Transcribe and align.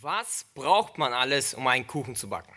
Was 0.00 0.44
braucht 0.54 0.96
man 0.96 1.12
alles, 1.12 1.54
um 1.54 1.66
einen 1.66 1.86
Kuchen 1.86 2.14
zu 2.14 2.28
backen? 2.28 2.52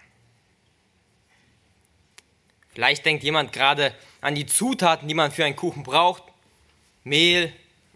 Vielleicht 2.69 3.03
denkt 3.03 3.23
jemand 3.23 3.52
gerade 3.52 3.95
an 4.21 4.36
die 4.36 4.46
Zutaten, 4.46 5.08
die 5.08 5.16
man 5.16 5.32
für 5.32 5.44
einen 5.44 5.56
Kuchen 5.56 5.82
braucht. 5.82 6.24
Mehl, 7.04 7.52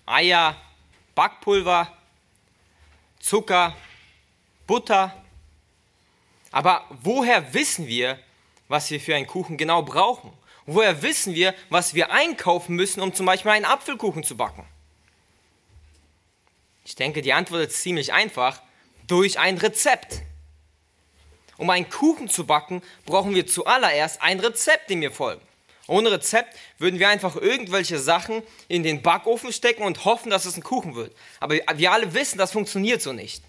Eier, 0.08 0.60
Backpulver, 1.14 1.96
Zucker, 3.20 3.76
Butter. 4.66 5.16
Aber 6.52 6.84
woher 6.90 7.54
wissen 7.54 7.86
wir, 7.86 8.20
was 8.68 8.90
wir 8.90 9.00
für 9.00 9.16
einen 9.16 9.28
Kuchen 9.28 9.58
genau 9.58 9.84
brauchen? 9.84 10.34
Woher 10.66 11.04
wissen 11.04 11.36
wir, 11.36 11.54
was 11.70 11.94
wir 11.94 12.12
einkaufen 12.12 12.76
müssen, 12.76 13.00
um 13.00 13.14
zum 13.14 13.28
Beispiel 13.28 13.52
einen 13.52 13.66
Apfelkuchen 13.66 14.24
zu 14.24 14.36
backen? 14.36 14.66
Ich 16.84 16.96
denke, 16.96 17.22
die 17.22 17.34
Antwort 17.34 17.68
ist 17.68 17.84
ziemlich 17.84 18.12
einfach. 18.12 18.60
Durch 19.08 19.40
ein 19.40 19.58
Rezept. 19.58 20.22
Um 21.58 21.70
einen 21.70 21.90
Kuchen 21.90 22.28
zu 22.28 22.46
backen, 22.46 22.82
brauchen 23.06 23.34
wir 23.34 23.48
zuallererst 23.48 24.22
ein 24.22 24.40
Rezept, 24.40 24.90
dem 24.90 25.02
wir 25.02 25.12
folgen. 25.12 25.42
Ohne 25.88 26.12
Rezept 26.12 26.58
würden 26.80 27.00
wir 27.00 27.10
einfach 27.10 27.36
irgendwelche 27.36 28.00
Sachen 28.00 28.42
in 28.68 28.84
den 28.84 29.02
Backofen 29.04 29.54
stecken 29.54 29.84
und 29.84 30.04
hoffen, 30.04 30.32
dass 30.32 30.46
es 30.46 30.58
ein 30.58 30.64
Kuchen 30.64 30.96
wird. 30.96 31.16
Aber 31.40 31.56
wir 31.76 31.92
alle 31.92 32.14
wissen, 32.14 32.38
das 32.38 32.52
funktioniert 32.52 33.02
so 33.02 33.14
nicht. 33.14 33.44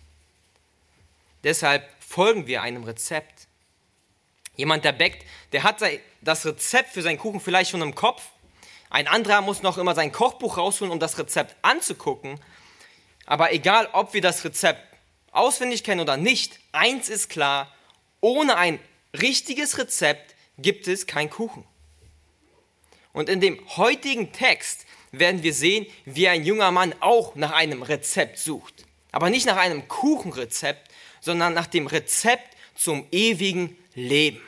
Deshalb 1.45 1.89
folgen 1.99 2.47
wir 2.47 2.63
einem 2.63 2.85
Rezept. 2.85 3.47
Jemand, 4.57 4.85
der 4.85 4.93
backt, 4.93 5.25
der 5.53 5.63
hat 5.63 5.83
das 6.21 6.45
Rezept 6.45 6.91
für 6.91 7.03
seinen 7.03 7.19
Kuchen 7.19 7.41
vielleicht 7.41 7.71
schon 7.71 7.83
im 7.83 7.95
Kopf. 7.95 8.23
Ein 8.91 9.09
anderer 9.09 9.41
muss 9.41 9.63
noch 9.63 9.79
immer 9.79 9.95
sein 9.95 10.13
Kochbuch 10.13 10.59
rausholen, 10.59 10.93
um 10.93 11.01
das 11.01 11.19
Rezept 11.19 11.57
anzugucken. 11.63 12.39
Aber 13.25 13.53
egal, 13.53 13.89
ob 13.93 14.13
wir 14.13 14.21
das 14.21 14.45
Rezept 14.45 14.81
auswendig 15.37 15.85
kennen 15.85 16.01
oder 16.01 16.17
nicht, 16.17 16.59
eins 16.73 17.09
ist 17.09 17.29
klar, 17.29 17.73
ohne 18.21 18.57
ein 18.57 18.79
richtiges 19.19 19.79
Rezept 19.79 20.35
gibt 20.59 20.89
es 20.89 21.07
keinen 21.07 21.31
Kuchen. 21.31 21.65
Und 23.13 23.29
in 23.29 23.41
dem 23.41 23.59
heutigen 23.77 24.33
Text 24.33 24.87
werden 25.13 25.43
wir 25.43 25.55
sehen, 25.55 25.87
wie 26.05 26.29
ein 26.29 26.45
junger 26.45 26.71
Mann 26.71 26.95
auch 27.01 27.35
nach 27.35 27.53
einem 27.53 27.83
Rezept 27.83 28.39
sucht. 28.39 28.85
Aber 29.13 29.31
nicht 29.31 29.47
nach 29.47 29.57
einem 29.57 29.89
Kuchenrezept, 29.89 30.91
sondern 31.21 31.55
nach 31.55 31.67
dem 31.67 31.87
Rezept 31.87 32.57
zum 32.75 33.07
ewigen 33.11 33.77
Leben. 33.95 34.43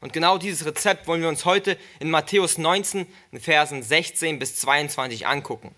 Und 0.00 0.12
genau 0.12 0.36
dieses 0.36 0.66
Rezept 0.66 1.06
wollen 1.06 1.22
wir 1.22 1.28
uns 1.28 1.44
heute 1.44 1.78
in 2.00 2.10
Matthäus 2.10 2.58
19, 2.58 3.06
in 3.30 3.40
Versen 3.40 3.84
16 3.84 4.40
bis 4.40 4.56
22 4.56 5.28
angucken. 5.28 5.72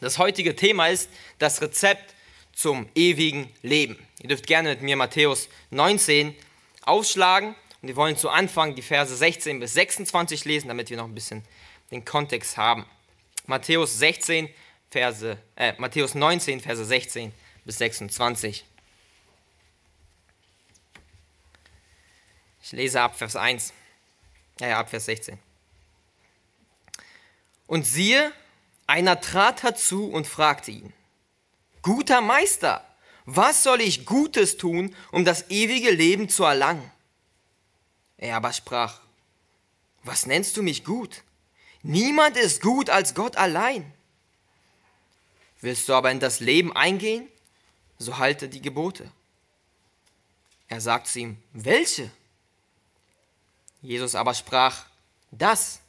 Das 0.00 0.18
heutige 0.18 0.56
Thema 0.56 0.88
ist 0.88 1.08
das 1.38 1.62
Rezept 1.62 2.14
zum 2.52 2.88
ewigen 2.94 3.52
Leben. 3.62 3.98
Ihr 4.20 4.28
dürft 4.28 4.46
gerne 4.46 4.70
mit 4.70 4.82
mir 4.82 4.96
Matthäus 4.96 5.48
19 5.70 6.34
aufschlagen 6.82 7.54
und 7.80 7.88
wir 7.88 7.96
wollen 7.96 8.16
zu 8.16 8.28
Anfang 8.28 8.74
die 8.74 8.82
Verse 8.82 9.14
16 9.14 9.60
bis 9.60 9.74
26 9.74 10.44
lesen, 10.44 10.68
damit 10.68 10.90
wir 10.90 10.96
noch 10.96 11.06
ein 11.06 11.14
bisschen 11.14 11.42
den 11.90 12.04
Kontext 12.04 12.56
haben. 12.56 12.86
Matthäus 13.46 13.98
16 13.98 14.48
Verse 14.90 15.38
äh, 15.56 15.72
Matthäus 15.78 16.14
19 16.14 16.60
Verse 16.60 16.84
16 16.84 17.32
bis 17.64 17.78
26. 17.78 18.64
Ich 22.62 22.72
lese 22.72 23.00
ab 23.00 23.16
Vers 23.16 23.36
1. 23.36 23.72
Ja, 24.60 24.68
ja, 24.68 24.78
ab 24.80 24.90
Vers 24.90 25.06
16. 25.06 25.38
Und 27.66 27.86
siehe, 27.86 28.32
einer 28.86 29.20
trat 29.20 29.62
herzu 29.62 30.10
und 30.10 30.26
fragte 30.26 30.70
ihn, 30.70 30.92
Guter 31.82 32.20
Meister, 32.20 32.84
was 33.24 33.62
soll 33.62 33.80
ich 33.80 34.06
Gutes 34.06 34.56
tun, 34.56 34.94
um 35.10 35.24
das 35.24 35.50
ewige 35.50 35.90
Leben 35.90 36.28
zu 36.28 36.44
erlangen? 36.44 36.90
Er 38.16 38.36
aber 38.36 38.52
sprach, 38.52 39.00
was 40.04 40.26
nennst 40.26 40.56
du 40.56 40.62
mich 40.62 40.84
gut? 40.84 41.22
Niemand 41.82 42.36
ist 42.36 42.62
gut 42.62 42.90
als 42.90 43.14
Gott 43.14 43.36
allein. 43.36 43.92
Willst 45.60 45.88
du 45.88 45.94
aber 45.94 46.10
in 46.10 46.20
das 46.20 46.40
Leben 46.40 46.74
eingehen, 46.74 47.28
so 47.98 48.18
halte 48.18 48.48
die 48.48 48.62
Gebote. 48.62 49.10
Er 50.68 50.80
sagt 50.80 51.08
zu 51.08 51.20
ihm, 51.20 51.36
welche? 51.52 52.10
Jesus 53.80 54.14
aber 54.14 54.34
sprach, 54.34 54.86
das, 55.30 55.80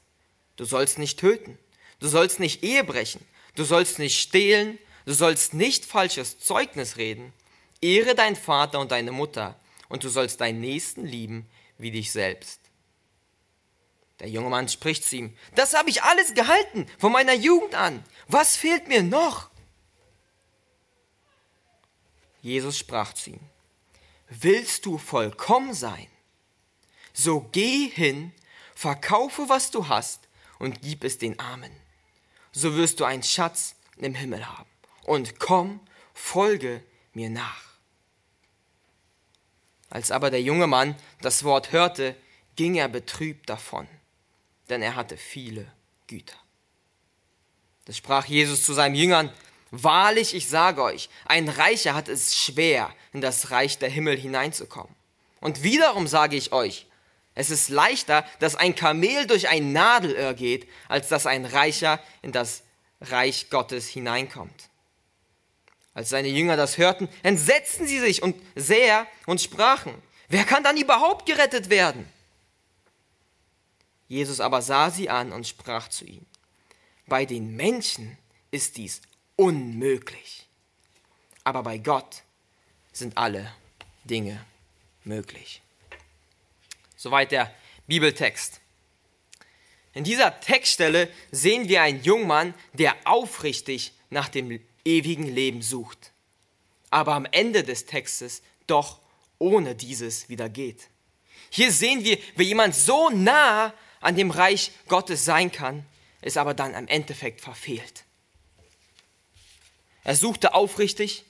du 0.55 0.65
sollst 0.65 0.97
nicht 0.97 1.19
töten, 1.19 1.57
Du 2.03 2.09
sollst 2.09 2.41
nicht 2.41 2.63
Ehe 2.63 2.83
brechen. 2.83 3.25
Du 3.55 3.63
sollst 3.63 3.97
nicht 3.97 4.19
stehlen. 4.19 4.77
Du 5.05 5.13
sollst 5.13 5.53
nicht 5.53 5.85
falsches 5.85 6.39
Zeugnis 6.39 6.97
reden. 6.97 7.33
Ehre 7.81 8.15
deinen 8.15 8.35
Vater 8.35 8.79
und 8.79 8.91
deine 8.91 9.11
Mutter. 9.11 9.59
Und 9.89 10.03
du 10.03 10.09
sollst 10.09 10.41
deinen 10.41 10.61
Nächsten 10.61 11.05
lieben 11.05 11.49
wie 11.77 11.91
dich 11.91 12.11
selbst. 12.11 12.59
Der 14.19 14.29
junge 14.29 14.49
Mann 14.49 14.69
spricht 14.69 15.03
zu 15.03 15.17
ihm, 15.17 15.37
das 15.55 15.73
habe 15.73 15.89
ich 15.89 16.03
alles 16.03 16.33
gehalten 16.33 16.87
von 16.97 17.11
meiner 17.11 17.33
Jugend 17.33 17.75
an. 17.75 18.03
Was 18.27 18.55
fehlt 18.55 18.87
mir 18.87 19.03
noch? 19.03 19.49
Jesus 22.41 22.77
sprach 22.77 23.13
zu 23.13 23.31
ihm, 23.31 23.39
willst 24.29 24.85
du 24.85 24.97
vollkommen 24.97 25.73
sein? 25.73 26.07
So 27.13 27.41
geh 27.51 27.89
hin, 27.89 28.31
verkaufe, 28.75 29.49
was 29.49 29.71
du 29.71 29.87
hast 29.87 30.27
und 30.59 30.81
gib 30.81 31.03
es 31.03 31.17
den 31.17 31.39
Armen 31.39 31.71
so 32.53 32.75
wirst 32.75 32.99
du 32.99 33.05
einen 33.05 33.23
Schatz 33.23 33.75
im 33.97 34.13
Himmel 34.13 34.47
haben. 34.47 34.69
Und 35.03 35.39
komm, 35.39 35.79
folge 36.13 36.83
mir 37.13 37.29
nach. 37.29 37.63
Als 39.89 40.11
aber 40.11 40.31
der 40.31 40.41
junge 40.41 40.67
Mann 40.67 40.95
das 41.21 41.43
Wort 41.43 41.71
hörte, 41.71 42.15
ging 42.55 42.75
er 42.75 42.87
betrübt 42.87 43.49
davon, 43.49 43.87
denn 44.69 44.81
er 44.81 44.95
hatte 44.95 45.17
viele 45.17 45.71
Güter. 46.07 46.37
Das 47.85 47.97
sprach 47.97 48.25
Jesus 48.25 48.65
zu 48.65 48.73
seinen 48.73 48.95
Jüngern, 48.95 49.31
Wahrlich, 49.75 50.35
ich 50.35 50.49
sage 50.49 50.83
euch, 50.83 51.09
ein 51.25 51.49
Reicher 51.49 51.95
hat 51.95 52.07
es 52.07 52.37
schwer, 52.37 52.93
in 53.11 53.21
das 53.21 53.49
Reich 53.49 53.79
der 53.79 53.89
Himmel 53.89 54.15
hineinzukommen. 54.15 54.95
Und 55.39 55.63
wiederum 55.63 56.05
sage 56.05 56.35
ich 56.35 56.51
euch, 56.51 56.85
es 57.33 57.49
ist 57.49 57.69
leichter, 57.69 58.23
dass 58.37 58.55
ein 58.55 58.75
Kamel 58.75 59.25
durch 59.25 59.49
ein 59.49 59.71
Nadelöhr 59.71 60.35
geht, 60.35 60.69
als 60.87 61.07
dass 61.09 61.25
ein 61.25 61.45
Reicher 61.45 61.99
in 62.21 62.31
das 62.31 62.61
Reich 63.01 63.49
Gottes 63.49 63.87
hineinkommt. 63.87 64.69
Als 65.93 66.09
seine 66.09 66.29
Jünger 66.29 66.57
das 66.57 66.77
hörten, 66.77 67.07
entsetzten 67.21 67.85
sie 67.85 67.99
sich 67.99 68.23
und 68.23 68.35
sehr 68.55 69.05
und 69.25 69.41
sprachen, 69.41 69.93
wer 70.27 70.43
kann 70.43 70.63
dann 70.63 70.77
überhaupt 70.77 71.25
gerettet 71.25 71.69
werden? 71.69 72.07
Jesus 74.07 74.39
aber 74.39 74.61
sah 74.61 74.89
sie 74.89 75.09
an 75.09 75.31
und 75.31 75.47
sprach 75.47 75.87
zu 75.87 76.05
ihnen, 76.05 76.25
bei 77.07 77.25
den 77.25 77.55
Menschen 77.55 78.17
ist 78.51 78.77
dies 78.77 79.01
unmöglich, 79.35 80.47
aber 81.43 81.63
bei 81.63 81.77
Gott 81.77 82.23
sind 82.91 83.17
alle 83.17 83.53
Dinge 84.03 84.43
möglich. 85.03 85.61
Soweit 86.95 87.31
der 87.31 87.53
Bibeltext. 87.87 88.61
In 89.93 90.03
dieser 90.03 90.39
Textstelle 90.39 91.09
sehen 91.31 91.67
wir 91.67 91.81
einen 91.81 92.01
Jungmann, 92.03 92.53
der 92.73 92.95
aufrichtig 93.03 93.93
nach 94.09 94.29
dem 94.29 94.59
ewigen 94.85 95.27
Leben 95.27 95.61
sucht, 95.61 96.11
aber 96.89 97.13
am 97.13 97.25
Ende 97.25 97.63
des 97.63 97.85
Textes 97.85 98.41
doch 98.67 98.99
ohne 99.39 99.75
dieses 99.75 100.29
wieder 100.29 100.49
geht. 100.49 100.89
Hier 101.49 101.71
sehen 101.71 102.03
wir, 102.03 102.17
wie 102.35 102.43
jemand 102.43 102.75
so 102.75 103.09
nah 103.09 103.73
an 103.99 104.15
dem 104.15 104.31
Reich 104.31 104.71
Gottes 104.87 105.25
sein 105.25 105.51
kann, 105.51 105.85
es 106.21 106.37
aber 106.37 106.53
dann 106.53 106.73
im 106.73 106.87
Endeffekt 106.87 107.41
verfehlt. 107.41 108.05
Er 110.03 110.15
suchte 110.15 110.53
aufrichtig, 110.53 111.23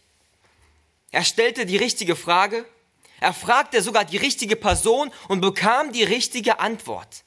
er 1.12 1.24
stellte 1.24 1.66
die 1.66 1.78
richtige 1.78 2.16
Frage, 2.16 2.66
er 3.20 3.34
fragte 3.34 3.82
sogar 3.82 4.04
die 4.04 4.18
richtige 4.18 4.56
Person 4.56 5.12
und 5.28 5.42
bekam 5.42 5.92
die 5.92 6.04
richtige 6.04 6.60
Antwort. 6.60 7.24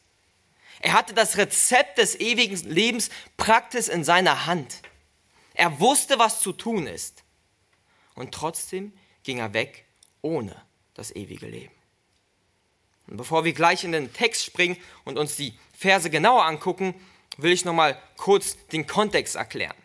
Er 0.81 0.93
hatte 0.93 1.15
das 1.15 1.37
Rezept 1.37 1.99
des 1.99 2.19
ewigen 2.19 2.57
Lebens 2.69 3.11
praktisch 3.37 3.89
in 3.89 4.05
seiner 4.05 4.47
Hand. 4.47 4.83
Er 5.57 5.81
wusste, 5.81 6.19
was 6.19 6.41
zu 6.41 6.53
tun 6.53 6.87
ist. 6.87 7.25
Und 8.15 8.33
trotzdem 8.33 8.93
ging 9.25 9.39
er 9.39 9.53
weg 9.55 9.85
ohne 10.23 10.55
das 10.95 11.15
ewige 11.15 11.47
Leben. 11.47 11.75
Und 13.07 13.17
bevor 13.17 13.45
wir 13.45 13.53
gleich 13.53 13.85
in 13.85 13.93
den 13.93 14.13
Text 14.13 14.45
springen 14.45 14.77
und 15.05 15.19
uns 15.19 15.37
die 15.37 15.55
Verse 15.77 16.11
genauer 16.11 16.45
angucken, 16.45 16.95
will 17.37 17.53
ich 17.53 17.65
nochmal 17.65 18.01
kurz 18.17 18.57
den 18.69 18.87
Kontext 18.87 19.37
erklären. 19.37 19.77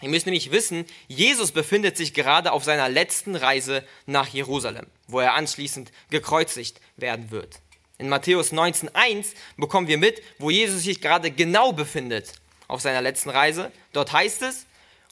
Ihr 0.00 0.08
müsst 0.08 0.26
nämlich 0.26 0.52
wissen, 0.52 0.86
Jesus 1.08 1.50
befindet 1.50 1.96
sich 1.96 2.14
gerade 2.14 2.52
auf 2.52 2.64
seiner 2.64 2.88
letzten 2.88 3.34
Reise 3.34 3.84
nach 4.06 4.28
Jerusalem, 4.28 4.86
wo 5.08 5.18
er 5.18 5.34
anschließend 5.34 5.90
gekreuzigt 6.10 6.80
werden 6.96 7.30
wird. 7.30 7.60
In 7.98 8.08
Matthäus 8.08 8.52
19.1 8.52 9.34
bekommen 9.56 9.88
wir 9.88 9.98
mit, 9.98 10.22
wo 10.38 10.50
Jesus 10.50 10.84
sich 10.84 11.00
gerade 11.00 11.32
genau 11.32 11.72
befindet 11.72 12.32
auf 12.68 12.80
seiner 12.80 13.02
letzten 13.02 13.30
Reise. 13.30 13.72
Dort 13.92 14.12
heißt 14.12 14.42
es, 14.42 14.66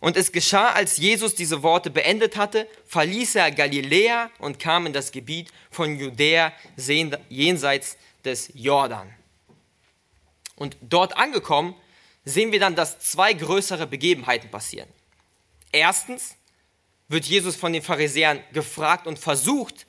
Und 0.06 0.16
es 0.16 0.30
geschah, 0.30 0.68
als 0.68 0.98
Jesus 0.98 1.34
diese 1.34 1.64
Worte 1.64 1.90
beendet 1.90 2.36
hatte, 2.36 2.68
verließ 2.86 3.34
er 3.34 3.50
Galiläa 3.50 4.30
und 4.38 4.60
kam 4.60 4.86
in 4.86 4.92
das 4.92 5.10
Gebiet 5.10 5.50
von 5.68 5.98
Judäa 5.98 6.52
jenseits 7.28 7.96
des 8.24 8.52
Jordan. 8.54 9.12
Und 10.54 10.76
dort 10.80 11.16
angekommen, 11.16 11.74
sehen 12.24 12.52
wir 12.52 12.60
dann, 12.60 12.76
dass 12.76 13.00
zwei 13.00 13.32
größere 13.32 13.88
Begebenheiten 13.88 14.48
passieren. 14.48 14.88
Erstens 15.72 16.36
wird 17.08 17.24
Jesus 17.24 17.56
von 17.56 17.72
den 17.72 17.82
Pharisäern 17.82 18.38
gefragt 18.52 19.08
und 19.08 19.18
versucht, 19.18 19.86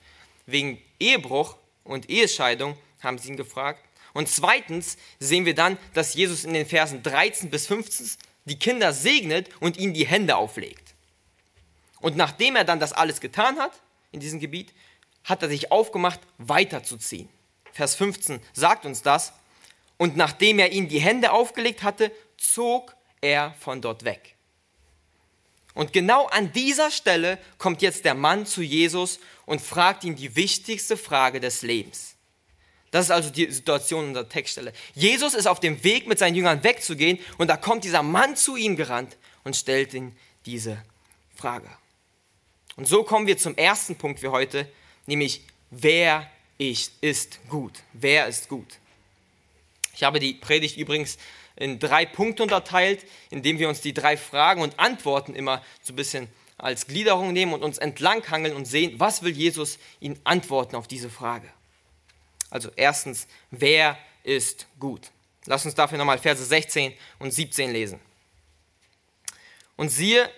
wegen 0.48 0.82
Ehebruch 1.00 1.58
und 1.84 2.10
Ehescheidung 2.10 2.76
haben 3.04 3.20
sie 3.20 3.28
ihn 3.30 3.38
gefragt. 3.38 3.88
Und 4.14 4.28
zweitens 4.28 4.98
sehen 5.20 5.46
wir 5.46 5.54
dann, 5.54 5.78
dass 5.94 6.16
Jesus 6.16 6.44
in 6.44 6.56
den 6.56 6.66
Versen 6.66 7.04
13 7.04 7.52
bis 7.52 7.68
15 7.68 8.18
die 8.48 8.60
Kinder 8.60 8.94
segnet 8.94 9.50
und 9.60 9.78
ihnen 9.78 9.94
die 9.94 10.08
Hände 10.08 10.38
auflegt. 10.38 10.96
Und 12.00 12.16
nachdem 12.16 12.56
er 12.56 12.64
dann 12.64 12.80
das 12.80 12.94
alles 12.94 13.20
getan 13.20 13.60
hat 13.60 13.72
in 14.12 14.20
diesem 14.20 14.40
Gebiet, 14.40 14.74
hat 15.24 15.42
er 15.42 15.50
sich 15.50 15.72
aufgemacht, 15.72 16.22
weiterzuziehen. 16.38 17.30
Vers 17.74 17.96
15 17.96 18.40
sagt 18.54 18.86
uns 18.86 19.02
das. 19.02 19.34
Und 19.98 20.16
nachdem 20.16 20.60
er 20.60 20.72
ihnen 20.72 20.88
die 20.88 21.00
Hände 21.00 21.32
aufgelegt 21.32 21.84
hatte, 21.84 22.12
zog 22.38 22.96
er 23.20 23.54
von 23.60 23.82
dort 23.82 24.06
weg. 24.06 24.36
Und 25.74 25.94
genau 25.94 26.28
an 26.28 26.52
dieser 26.54 26.90
Stelle 26.92 27.38
kommt 27.58 27.82
jetzt 27.82 28.06
der 28.06 28.16
Mann 28.16 28.46
zu 28.46 28.62
Jesus 28.62 29.20
und 29.46 29.62
fragt 29.62 30.04
ihn 30.04 30.16
die 30.16 30.36
wichtigste 30.36 30.98
Frage 30.98 31.40
des 31.40 31.62
Lebens. 31.62 32.17
Das 32.98 33.06
ist 33.06 33.12
also 33.12 33.30
die 33.30 33.52
Situation 33.52 34.16
der 34.16 34.28
Textstelle. 34.28 34.74
Jesus 34.96 35.36
ist 35.36 35.46
auf 35.46 35.60
dem 35.60 35.84
Weg, 35.84 36.08
mit 36.08 36.18
seinen 36.18 36.34
Jüngern 36.34 36.64
wegzugehen 36.64 37.20
und 37.38 37.48
da 37.48 37.56
kommt 37.56 37.84
dieser 37.84 38.02
Mann 38.02 38.36
zu 38.36 38.56
ihm 38.56 38.76
gerannt 38.76 39.18
und 39.44 39.56
stellt 39.56 39.94
ihm 39.94 40.14
diese 40.48 40.84
Frage. 41.36 41.70
Und 42.76 42.88
so 42.88 43.04
kommen 43.04 43.28
wir 43.28 43.38
zum 43.38 43.56
ersten 43.56 43.98
Punkt 43.98 44.20
für 44.20 44.32
heute, 44.32 44.68
nämlich 45.06 45.44
wer 45.70 46.28
ich 46.58 46.90
ist 47.02 47.38
gut. 47.50 47.74
Wer 47.94 48.26
ist 48.26 48.50
gut? 48.50 48.80
Ich 49.94 50.02
habe 50.02 50.20
die 50.20 50.34
Predigt 50.34 50.76
übrigens 50.76 51.20
in 51.56 51.78
drei 51.78 52.04
Punkte 52.08 52.42
unterteilt, 52.42 53.06
indem 53.30 53.60
wir 53.60 53.70
uns 53.70 53.82
die 53.82 53.94
drei 53.94 54.18
Fragen 54.18 54.64
und 54.64 54.80
Antworten 54.80 55.36
immer 55.36 55.64
so 55.84 55.94
ein 55.94 55.98
bisschen 55.98 56.30
als 56.58 56.88
Gliederung 56.88 57.32
nehmen 57.32 57.54
und 57.54 57.62
uns 57.62 57.78
entlanghangeln 57.78 58.56
und 58.56 58.66
sehen, 58.66 59.00
was 59.00 59.22
will 59.22 59.38
Jesus 59.38 59.78
ihnen 60.00 60.20
antworten 60.24 60.76
auf 60.76 60.88
diese 60.88 61.12
Frage. 61.12 61.48
Also 62.50 62.72
erstens, 62.76 63.28
wer 63.52 63.98
ist 64.24 64.68
gut? 64.80 65.12
Lass 65.46 65.66
uns 65.66 65.76
dafür 65.76 65.98
nochmal 65.98 66.20
Verse 66.20 66.44
16 66.44 66.94
und 67.20 67.32
17 67.32 67.72
lesen. 67.72 68.00
Und 69.76 69.90
siehe, 69.90 70.30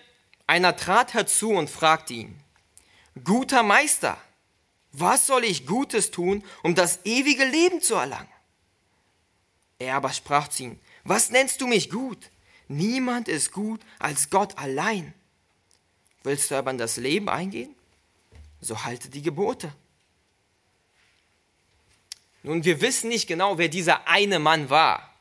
einer 0.46 0.76
trat 0.76 1.14
herzu 1.14 1.50
und 1.50 1.70
fragte 1.70 2.14
ihn, 2.14 2.40
guter 3.24 3.62
Meister, 3.62 4.16
was 4.92 5.26
soll 5.26 5.44
ich 5.44 5.66
Gutes 5.66 6.10
tun, 6.10 6.44
um 6.62 6.74
das 6.74 7.00
ewige 7.04 7.44
Leben 7.44 7.80
zu 7.80 7.94
erlangen? 7.94 8.28
Er 9.78 9.96
aber 9.96 10.12
sprach 10.12 10.48
zu 10.48 10.64
ihm, 10.64 10.80
was 11.04 11.30
nennst 11.30 11.60
du 11.60 11.66
mich 11.66 11.90
gut? 11.90 12.30
Niemand 12.68 13.28
ist 13.28 13.52
gut 13.52 13.80
als 13.98 14.30
Gott 14.30 14.58
allein. 14.58 15.14
Willst 16.22 16.50
du 16.50 16.54
aber 16.54 16.70
in 16.70 16.78
das 16.78 16.96
Leben 16.96 17.28
eingehen? 17.28 17.74
So 18.60 18.84
halte 18.84 19.08
die 19.08 19.22
Gebote. 19.22 19.72
Nun, 22.42 22.64
wir 22.64 22.80
wissen 22.80 23.08
nicht 23.08 23.26
genau, 23.26 23.58
wer 23.58 23.68
dieser 23.68 24.08
eine 24.08 24.38
Mann 24.38 24.70
war. 24.70 25.14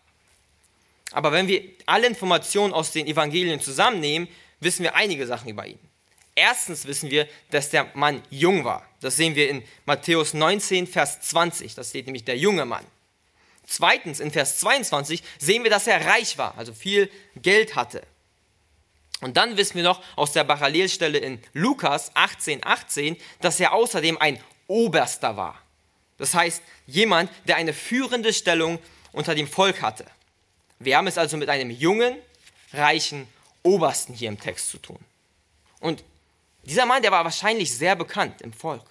Aber 1.11 1.31
wenn 1.31 1.47
wir 1.47 1.63
alle 1.85 2.07
Informationen 2.07 2.73
aus 2.73 2.91
den 2.91 3.07
Evangelien 3.07 3.59
zusammennehmen, 3.59 4.27
wissen 4.59 4.83
wir 4.83 4.95
einige 4.95 5.25
Sachen 5.25 5.49
über 5.49 5.65
ihn. 5.65 5.79
Erstens 6.35 6.85
wissen 6.85 7.09
wir, 7.09 7.27
dass 7.51 7.69
der 7.69 7.87
Mann 7.95 8.21
jung 8.29 8.63
war. 8.63 8.85
Das 9.01 9.17
sehen 9.17 9.35
wir 9.35 9.49
in 9.49 9.63
Matthäus 9.85 10.33
19, 10.33 10.87
Vers 10.87 11.19
20. 11.21 11.75
Das 11.75 11.89
steht 11.89 12.05
nämlich 12.05 12.23
der 12.23 12.37
junge 12.37 12.65
Mann. 12.65 12.85
Zweitens, 13.65 14.19
in 14.19 14.31
Vers 14.31 14.59
22 14.59 15.21
sehen 15.37 15.63
wir, 15.63 15.69
dass 15.69 15.87
er 15.87 16.05
reich 16.05 16.37
war, 16.37 16.57
also 16.57 16.73
viel 16.73 17.11
Geld 17.35 17.75
hatte. 17.75 18.01
Und 19.21 19.35
dann 19.37 19.57
wissen 19.57 19.75
wir 19.75 19.83
noch 19.83 20.01
aus 20.15 20.31
der 20.31 20.43
Parallelstelle 20.43 21.17
in 21.17 21.39
Lukas 21.53 22.11
18, 22.13 22.61
18, 22.63 23.17
dass 23.41 23.59
er 23.59 23.73
außerdem 23.73 24.17
ein 24.17 24.41
Oberster 24.67 25.35
war. 25.35 25.61
Das 26.19 26.35
heißt, 26.35 26.61
jemand, 26.85 27.31
der 27.47 27.55
eine 27.55 27.73
führende 27.73 28.33
Stellung 28.33 28.77
unter 29.11 29.33
dem 29.33 29.47
Volk 29.47 29.81
hatte. 29.81 30.05
Wir 30.77 30.97
haben 30.97 31.07
es 31.07 31.17
also 31.17 31.37
mit 31.37 31.49
einem 31.49 31.71
jungen, 31.71 32.15
reichen 32.73 33.27
Obersten 33.63 34.13
hier 34.13 34.29
im 34.29 34.39
Text 34.39 34.69
zu 34.69 34.77
tun. 34.77 34.99
Und 35.79 36.03
dieser 36.63 36.85
Mann, 36.85 37.01
der 37.01 37.11
war 37.11 37.23
wahrscheinlich 37.23 37.75
sehr 37.75 37.95
bekannt 37.95 38.41
im 38.41 38.53
Volk. 38.53 38.83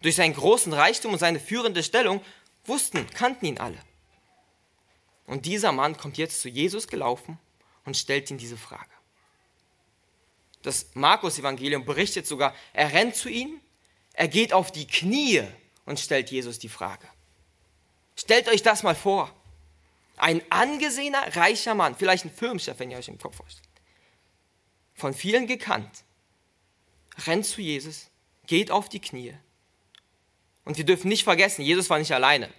Durch 0.00 0.16
seinen 0.16 0.34
großen 0.34 0.72
Reichtum 0.72 1.12
und 1.12 1.18
seine 1.18 1.38
führende 1.38 1.82
Stellung 1.82 2.24
wussten, 2.64 3.06
kannten 3.10 3.46
ihn 3.46 3.58
alle. 3.58 3.78
Und 5.26 5.44
dieser 5.44 5.72
Mann 5.72 5.96
kommt 5.96 6.16
jetzt 6.16 6.40
zu 6.40 6.48
Jesus 6.48 6.88
gelaufen 6.88 7.38
und 7.84 7.96
stellt 7.96 8.30
ihm 8.30 8.38
diese 8.38 8.56
Frage. 8.56 8.90
Das 10.62 10.86
Markus-Evangelium 10.94 11.84
berichtet 11.84 12.26
sogar, 12.26 12.54
er 12.72 12.92
rennt 12.92 13.16
zu 13.16 13.28
ihm, 13.28 13.60
er 14.14 14.28
geht 14.28 14.52
auf 14.52 14.72
die 14.72 14.86
Knie 14.86 15.44
und 15.88 15.98
stellt 15.98 16.30
Jesus 16.30 16.58
die 16.58 16.68
Frage. 16.68 17.08
Stellt 18.14 18.46
euch 18.48 18.62
das 18.62 18.82
mal 18.82 18.94
vor. 18.94 19.34
Ein 20.18 20.42
angesehener, 20.50 21.34
reicher 21.34 21.74
Mann, 21.74 21.96
vielleicht 21.96 22.26
ein 22.26 22.30
Firmenchef, 22.30 22.78
wenn 22.78 22.90
ihr 22.90 22.98
euch 22.98 23.08
im 23.08 23.18
Kopf 23.18 23.36
vorstellt, 23.36 23.66
von 24.94 25.14
vielen 25.14 25.46
gekannt, 25.46 26.04
rennt 27.26 27.46
zu 27.46 27.62
Jesus, 27.62 28.08
geht 28.46 28.70
auf 28.70 28.90
die 28.90 29.00
Knie. 29.00 29.32
Und 30.66 30.76
wir 30.76 30.84
dürfen 30.84 31.08
nicht 31.08 31.24
vergessen, 31.24 31.62
Jesus 31.62 31.88
war 31.88 31.98
nicht 31.98 32.12
alleine. 32.12 32.52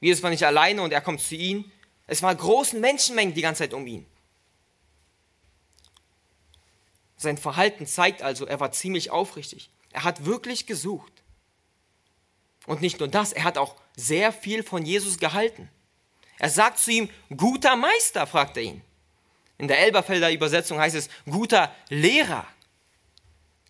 Jesus 0.00 0.22
war 0.22 0.30
nicht 0.30 0.46
alleine 0.46 0.80
und 0.80 0.92
er 0.92 1.02
kommt 1.02 1.20
zu 1.20 1.34
ihnen. 1.34 1.70
Es 2.06 2.22
waren 2.22 2.36
großen 2.36 2.80
Menschenmengen 2.80 3.34
die 3.34 3.42
ganze 3.42 3.64
Zeit 3.64 3.74
um 3.74 3.86
ihn. 3.86 4.06
Sein 7.18 7.36
Verhalten 7.36 7.86
zeigt 7.86 8.22
also, 8.22 8.46
er 8.46 8.60
war 8.60 8.72
ziemlich 8.72 9.10
aufrichtig. 9.10 9.68
Er 9.90 10.04
hat 10.04 10.24
wirklich 10.24 10.66
gesucht. 10.66 11.13
Und 12.66 12.80
nicht 12.80 12.98
nur 12.98 13.08
das, 13.08 13.32
er 13.32 13.44
hat 13.44 13.58
auch 13.58 13.76
sehr 13.96 14.32
viel 14.32 14.62
von 14.62 14.84
Jesus 14.84 15.18
gehalten. 15.18 15.68
Er 16.38 16.50
sagt 16.50 16.78
zu 16.78 16.90
ihm, 16.90 17.10
guter 17.36 17.76
Meister, 17.76 18.26
fragt 18.26 18.56
er 18.56 18.64
ihn. 18.64 18.82
In 19.58 19.68
der 19.68 19.78
Elberfelder 19.80 20.32
Übersetzung 20.32 20.78
heißt 20.78 20.96
es, 20.96 21.08
guter 21.26 21.74
Lehrer. 21.88 22.46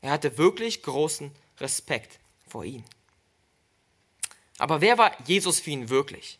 Er 0.00 0.12
hatte 0.12 0.38
wirklich 0.38 0.82
großen 0.82 1.30
Respekt 1.60 2.18
vor 2.46 2.64
ihm. 2.64 2.84
Aber 4.58 4.80
wer 4.80 4.98
war 4.98 5.12
Jesus 5.26 5.60
für 5.60 5.70
ihn 5.70 5.88
wirklich? 5.88 6.38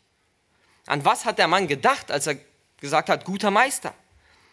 An 0.87 1.04
was 1.04 1.25
hat 1.25 1.38
der 1.38 1.49
Mann 1.49 1.66
gedacht, 1.66 2.11
als 2.11 2.26
er 2.26 2.37
gesagt 2.78 3.08
hat, 3.08 3.25
guter 3.25 3.50
Meister? 3.50 3.94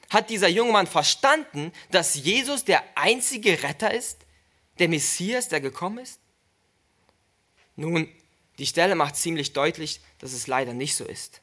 Hat 0.09 0.29
dieser 0.29 0.47
junge 0.47 0.71
Mann 0.71 0.87
verstanden, 0.87 1.71
dass 1.89 2.15
Jesus 2.15 2.65
der 2.65 2.83
einzige 2.95 3.63
Retter 3.63 3.93
ist, 3.93 4.25
der 4.79 4.89
Messias, 4.89 5.49
der 5.49 5.61
gekommen 5.61 5.99
ist? 5.99 6.20
Nun, 7.75 8.09
die 8.57 8.65
Stelle 8.65 8.95
macht 8.95 9.15
ziemlich 9.15 9.53
deutlich, 9.53 10.01
dass 10.19 10.33
es 10.33 10.47
leider 10.47 10.73
nicht 10.73 10.95
so 10.95 11.05
ist, 11.05 11.41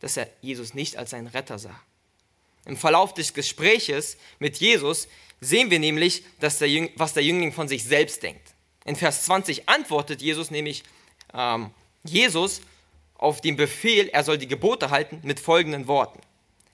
dass 0.00 0.16
er 0.16 0.28
Jesus 0.40 0.74
nicht 0.74 0.96
als 0.96 1.10
seinen 1.10 1.28
Retter 1.28 1.58
sah. 1.58 1.80
Im 2.64 2.76
Verlauf 2.76 3.14
des 3.14 3.34
Gespräches 3.34 4.16
mit 4.38 4.56
Jesus 4.58 5.08
sehen 5.40 5.70
wir 5.70 5.78
nämlich, 5.78 6.24
dass 6.40 6.58
der 6.58 6.68
Jüng, 6.68 6.90
was 6.96 7.14
der 7.14 7.22
Jüngling 7.22 7.52
von 7.52 7.68
sich 7.68 7.84
selbst 7.84 8.22
denkt. 8.22 8.54
In 8.84 8.96
Vers 8.96 9.24
20 9.24 9.68
antwortet 9.68 10.22
Jesus 10.22 10.50
nämlich, 10.50 10.82
ähm, 11.32 11.70
Jesus 12.04 12.60
auf 13.14 13.40
den 13.40 13.56
Befehl, 13.56 14.08
er 14.08 14.24
soll 14.24 14.38
die 14.38 14.48
Gebote 14.48 14.90
halten, 14.90 15.20
mit 15.22 15.40
folgenden 15.40 15.86
Worten. 15.86 16.20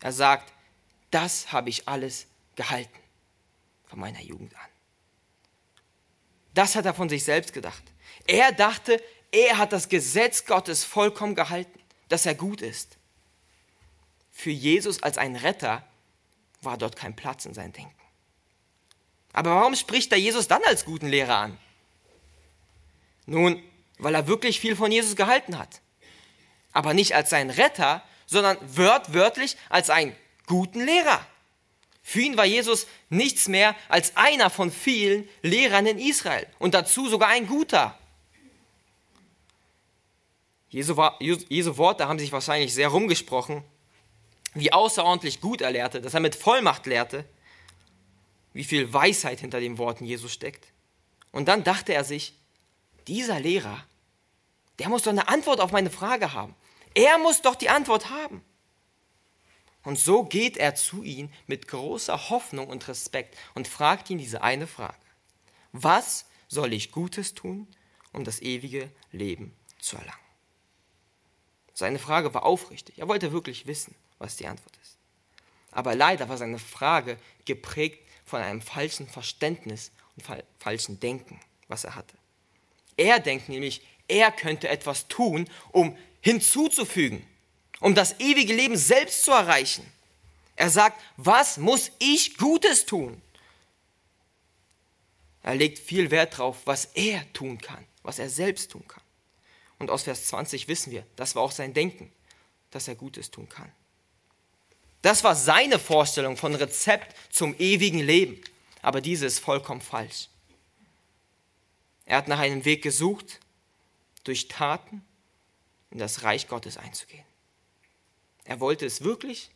Er 0.01 0.13
sagt, 0.13 0.53
das 1.11 1.53
habe 1.53 1.69
ich 1.69 1.89
alles 1.89 2.27
gehalten 2.57 2.99
von 3.87 4.01
meiner 4.01 4.21
Jugend 4.21 4.55
an. 4.57 4.69
Das 6.55 6.75
hat 6.75 6.87
er 6.87 6.95
von 6.95 7.09
sich 7.09 7.25
selbst 7.25 7.53
gedacht. 7.53 7.83
Er 8.26 8.52
dachte, 8.52 9.02
er 9.31 9.59
hat 9.59 9.73
das 9.73 9.88
Gesetz 9.88 10.45
Gottes 10.45 10.85
vollkommen 10.85 11.35
gehalten, 11.35 11.79
dass 12.09 12.26
er 12.26 12.35
gut 12.35 12.62
ist. 12.62 12.97
Für 14.33 14.50
Jesus 14.50 15.02
als 15.02 15.19
ein 15.19 15.37
Retter 15.37 15.85
war 16.61 16.79
dort 16.79 16.97
kein 16.97 17.17
Platz 17.17 17.45
in 17.45 17.55
seinem 17.55 17.73
Denken. 17.73 17.95
Aber 19.33 19.55
warum 19.55 19.75
spricht 19.75 20.12
er 20.12 20.19
Jesus 20.19 20.49
dann 20.49 20.62
als 20.64 20.85
guten 20.85 21.09
Lehrer 21.09 21.37
an? 21.37 21.59
Nun, 23.26 23.62
weil 23.99 24.14
er 24.14 24.26
wirklich 24.26 24.61
viel 24.61 24.76
von 24.76 24.93
Jesus 24.93 25.17
gehalten 25.17 25.59
hat. 25.59 25.81
Aber 26.73 26.95
nicht 26.95 27.14
als 27.14 27.31
sein 27.31 27.50
Retter, 27.50 28.02
sondern 28.26 28.59
wörtwörtlich 28.62 29.57
als 29.69 29.91
einen 29.91 30.14
guten 30.47 30.85
Lehrer. 30.85 31.26
Für 32.02 32.21
ihn 32.21 32.37
war 32.37 32.45
Jesus 32.45 32.87
nichts 33.11 33.47
mehr 33.49 33.76
als 33.88 34.17
einer 34.17 34.50
von 34.50 34.73
vielen 34.73 35.29
Lehrern 35.43 35.87
in 35.87 35.99
Israel 35.99 36.47
und 36.59 36.75
dazu 36.75 37.09
sogar 37.09 37.29
ein 37.29 37.47
guter. 37.47 37.97
Jesu, 40.73 40.97
Jesu 41.21 41.76
Worte 41.76 42.09
haben 42.09 42.19
sich 42.19 42.33
wahrscheinlich 42.33 42.73
sehr 42.73 42.88
rumgesprochen, 42.88 43.62
wie 44.55 44.73
außerordentlich 44.73 45.43
gut 45.43 45.61
er 45.61 45.71
lehrte, 45.71 46.00
dass 46.00 46.14
er 46.14 46.21
mit 46.21 46.35
Vollmacht 46.35 46.87
lehrte. 46.87 47.25
wie 48.55 48.64
viel 48.64 48.93
Weisheit 48.93 49.41
hinter 49.41 49.61
den 49.61 49.79
Worten 49.79 50.05
Jesus 50.05 50.31
steckt. 50.33 50.67
Und 51.31 51.49
dann 51.49 51.64
dachte 51.64 51.95
er 51.95 52.05
sich, 52.05 52.35
dieser 53.07 53.41
Lehrer, 53.41 53.83
der 54.79 54.91
muss 54.91 55.05
doch 55.05 55.11
eine 55.11 55.29
Antwort 55.29 55.59
auf 55.59 55.73
meine 55.73 55.88
Frage 55.88 56.35
haben. 56.35 56.55
Er 56.95 57.17
muss 57.17 57.41
doch 57.41 57.55
die 57.55 57.71
Antwort 57.71 58.11
haben. 58.11 58.45
Und 59.85 59.99
so 59.99 60.25
geht 60.25 60.59
er 60.59 60.75
zu 60.75 61.02
ihm 61.02 61.31
mit 61.47 61.67
großer 61.67 62.29
Hoffnung 62.29 62.69
und 62.69 62.87
Respekt 62.88 63.38
und 63.55 63.67
fragt 63.67 64.11
ihn 64.11 64.19
diese 64.19 64.43
eine 64.43 64.67
Frage. 64.67 64.95
Was 65.73 66.26
soll 66.49 66.75
ich 66.75 66.93
Gutes 66.93 67.33
tun, 67.33 67.67
um 68.12 68.25
das 68.25 68.43
ewige 68.43 68.91
Leben 69.12 69.57
zu 69.81 69.97
erlangen? 69.97 70.22
Seine 71.75 71.99
Frage 71.99 72.35
war 72.35 72.45
aufrichtig. 72.45 72.99
Er 72.99 73.09
wollte 73.09 73.33
wirklich 73.33 73.67
wissen, 73.67 73.95
was 74.19 74.37
die 74.37 74.47
Antwort 74.47 74.76
ist. 74.83 74.97
Aber 75.71 75.95
leider 75.95 76.29
war 76.29 76.37
seine 76.37 76.59
Frage 76.59 77.17
geprägt 77.45 78.00
von 78.26 78.41
einem 78.41 78.61
falschen 78.61 79.09
Verständnis 79.09 79.91
und 80.17 80.45
falschen 80.59 81.00
Denken, 81.00 81.41
was 81.69 81.85
er 81.85 81.95
hatte. 81.95 82.14
Er 82.97 83.21
denkt 83.21 83.49
nämlich, 83.49 83.83
er 84.07 84.31
könnte 84.31 84.69
etwas 84.69 85.09
tun, 85.09 85.49
um 85.71 85.97
hinzuzufügen, 86.21 87.26
um 87.81 87.95
das 87.95 88.21
ewige 88.21 88.52
Leben 88.52 88.76
selbst 88.76 89.25
zu 89.25 89.31
erreichen. 89.33 89.91
Er 90.57 90.71
sagt, 90.71 91.00
was 91.17 91.57
muss 91.57 91.91
ich 91.99 92.37
Gutes 92.37 92.85
tun? 92.85 93.21
Er 95.43 95.55
legt 95.55 95.79
viel 95.79 96.11
Wert 96.11 96.35
darauf, 96.35 96.59
was 96.67 96.85
er 96.95 97.31
tun 97.33 97.59
kann, 97.59 97.85
was 98.02 98.19
er 98.19 98.29
selbst 98.29 98.71
tun 98.71 98.87
kann. 98.87 99.02
Und 99.83 99.91
aus 99.91 100.05
Vers 100.05 100.27
20 100.27 100.69
wissen 100.69 100.93
wir, 100.93 101.05
das 101.17 101.35
war 101.35 101.43
auch 101.43 101.51
sein 101.51 101.75
Denken, 101.75 102.12
dass 102.71 102.87
er 102.87 102.95
Gutes 102.95 103.33
tun 103.33 103.49
kann. 103.49 103.69
Das 105.03 105.25
war 105.25 105.35
seine 105.35 105.81
Vorstellung 105.81 106.37
von 106.37 106.55
Rezept 106.55 107.17
zum 107.35 107.57
ewigen 107.59 107.99
Leben. 107.99 108.41
Aber 108.81 109.01
diese 109.01 109.27
ist 109.27 109.41
vollkommen 109.41 109.81
falsch. 109.81 110.29
Er 112.07 112.19
hat 112.19 112.29
nach 112.29 112.39
einem 112.39 112.65
Weg 112.65 112.83
gesucht, 112.83 113.41
durch 114.23 114.47
Taten 114.47 115.05
in 115.91 115.99
das 115.99 116.23
Reich 116.23 116.47
Gottes 116.47 116.77
einzugehen. 116.77 117.25
Er 118.45 118.61
wollte 118.61 118.87
es 118.87 119.03
wirklich, 119.03 119.51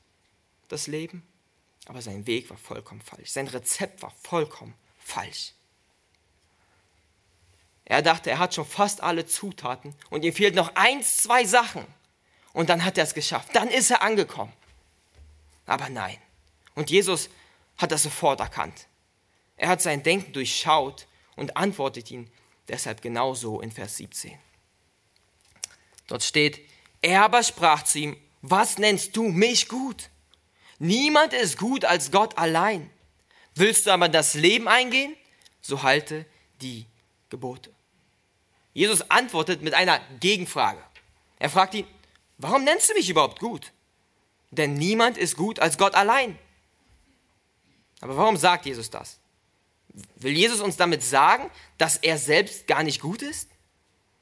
das 0.66 0.88
Leben, 0.88 1.22
aber 1.84 2.02
sein 2.02 2.26
Weg 2.26 2.50
war 2.50 2.58
vollkommen 2.58 3.00
falsch. 3.00 3.30
Sein 3.30 3.46
Rezept 3.46 4.02
war 4.02 4.10
vollkommen 4.10 4.74
falsch. 4.98 5.52
Er 7.86 8.02
dachte, 8.02 8.30
er 8.30 8.38
hat 8.40 8.54
schon 8.54 8.66
fast 8.66 9.00
alle 9.02 9.26
Zutaten 9.26 9.94
und 10.10 10.24
ihm 10.24 10.34
fehlt 10.34 10.56
noch 10.56 10.74
eins, 10.74 11.18
zwei 11.18 11.44
Sachen. 11.44 11.86
Und 12.52 12.68
dann 12.68 12.84
hat 12.84 12.98
er 12.98 13.04
es 13.04 13.14
geschafft. 13.14 13.50
Dann 13.54 13.68
ist 13.68 13.90
er 13.90 14.02
angekommen. 14.02 14.52
Aber 15.66 15.88
nein. 15.88 16.18
Und 16.74 16.90
Jesus 16.90 17.30
hat 17.78 17.92
das 17.92 18.02
sofort 18.02 18.40
erkannt. 18.40 18.86
Er 19.56 19.68
hat 19.68 19.82
sein 19.82 20.02
Denken 20.02 20.32
durchschaut 20.32 21.06
und 21.36 21.56
antwortet 21.56 22.10
ihn 22.10 22.30
deshalb 22.68 23.02
genauso 23.02 23.60
in 23.60 23.70
Vers 23.70 23.96
17. 23.98 24.36
Dort 26.08 26.24
steht, 26.24 26.60
er 27.02 27.24
aber 27.24 27.42
sprach 27.42 27.82
zu 27.82 28.00
ihm, 28.00 28.16
was 28.42 28.78
nennst 28.78 29.16
du 29.16 29.28
mich 29.28 29.68
gut? 29.68 30.10
Niemand 30.78 31.32
ist 31.32 31.58
gut 31.58 31.84
als 31.84 32.10
Gott 32.10 32.36
allein. 32.36 32.90
Willst 33.54 33.86
du 33.86 33.90
aber 33.92 34.08
das 34.08 34.34
Leben 34.34 34.66
eingehen? 34.66 35.16
So 35.62 35.82
halte 35.82 36.26
die 36.60 36.86
Gebote. 37.28 37.75
Jesus 38.76 39.10
antwortet 39.10 39.62
mit 39.62 39.72
einer 39.72 40.02
Gegenfrage. 40.20 40.82
Er 41.38 41.48
fragt 41.48 41.72
ihn, 41.72 41.86
warum 42.36 42.62
nennst 42.62 42.90
du 42.90 42.92
mich 42.92 43.08
überhaupt 43.08 43.40
gut? 43.40 43.72
Denn 44.50 44.74
niemand 44.74 45.16
ist 45.16 45.34
gut 45.34 45.60
als 45.60 45.78
Gott 45.78 45.94
allein. 45.94 46.38
Aber 48.02 48.18
warum 48.18 48.36
sagt 48.36 48.66
Jesus 48.66 48.90
das? 48.90 49.18
Will 50.16 50.36
Jesus 50.36 50.60
uns 50.60 50.76
damit 50.76 51.02
sagen, 51.02 51.50
dass 51.78 51.96
er 51.96 52.18
selbst 52.18 52.66
gar 52.66 52.82
nicht 52.82 53.00
gut 53.00 53.22
ist? 53.22 53.48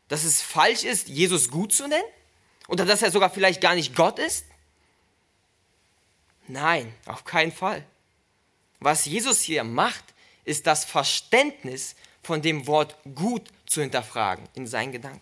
Dass 0.06 0.22
es 0.22 0.40
falsch 0.40 0.84
ist, 0.84 1.08
Jesus 1.08 1.50
gut 1.50 1.72
zu 1.72 1.88
nennen? 1.88 2.04
Oder 2.68 2.84
dass 2.84 3.02
er 3.02 3.10
sogar 3.10 3.30
vielleicht 3.30 3.60
gar 3.60 3.74
nicht 3.74 3.96
Gott 3.96 4.20
ist? 4.20 4.44
Nein, 6.46 6.94
auf 7.06 7.24
keinen 7.24 7.50
Fall. 7.50 7.84
Was 8.78 9.04
Jesus 9.04 9.40
hier 9.40 9.64
macht, 9.64 10.04
ist 10.44 10.68
das 10.68 10.84
Verständnis 10.84 11.96
von 12.22 12.40
dem 12.40 12.68
Wort 12.68 12.96
gut 13.16 13.50
zu 13.74 13.82
hinterfragen 13.82 14.48
in 14.54 14.66
seinen 14.66 14.92
Gedanken. 14.92 15.20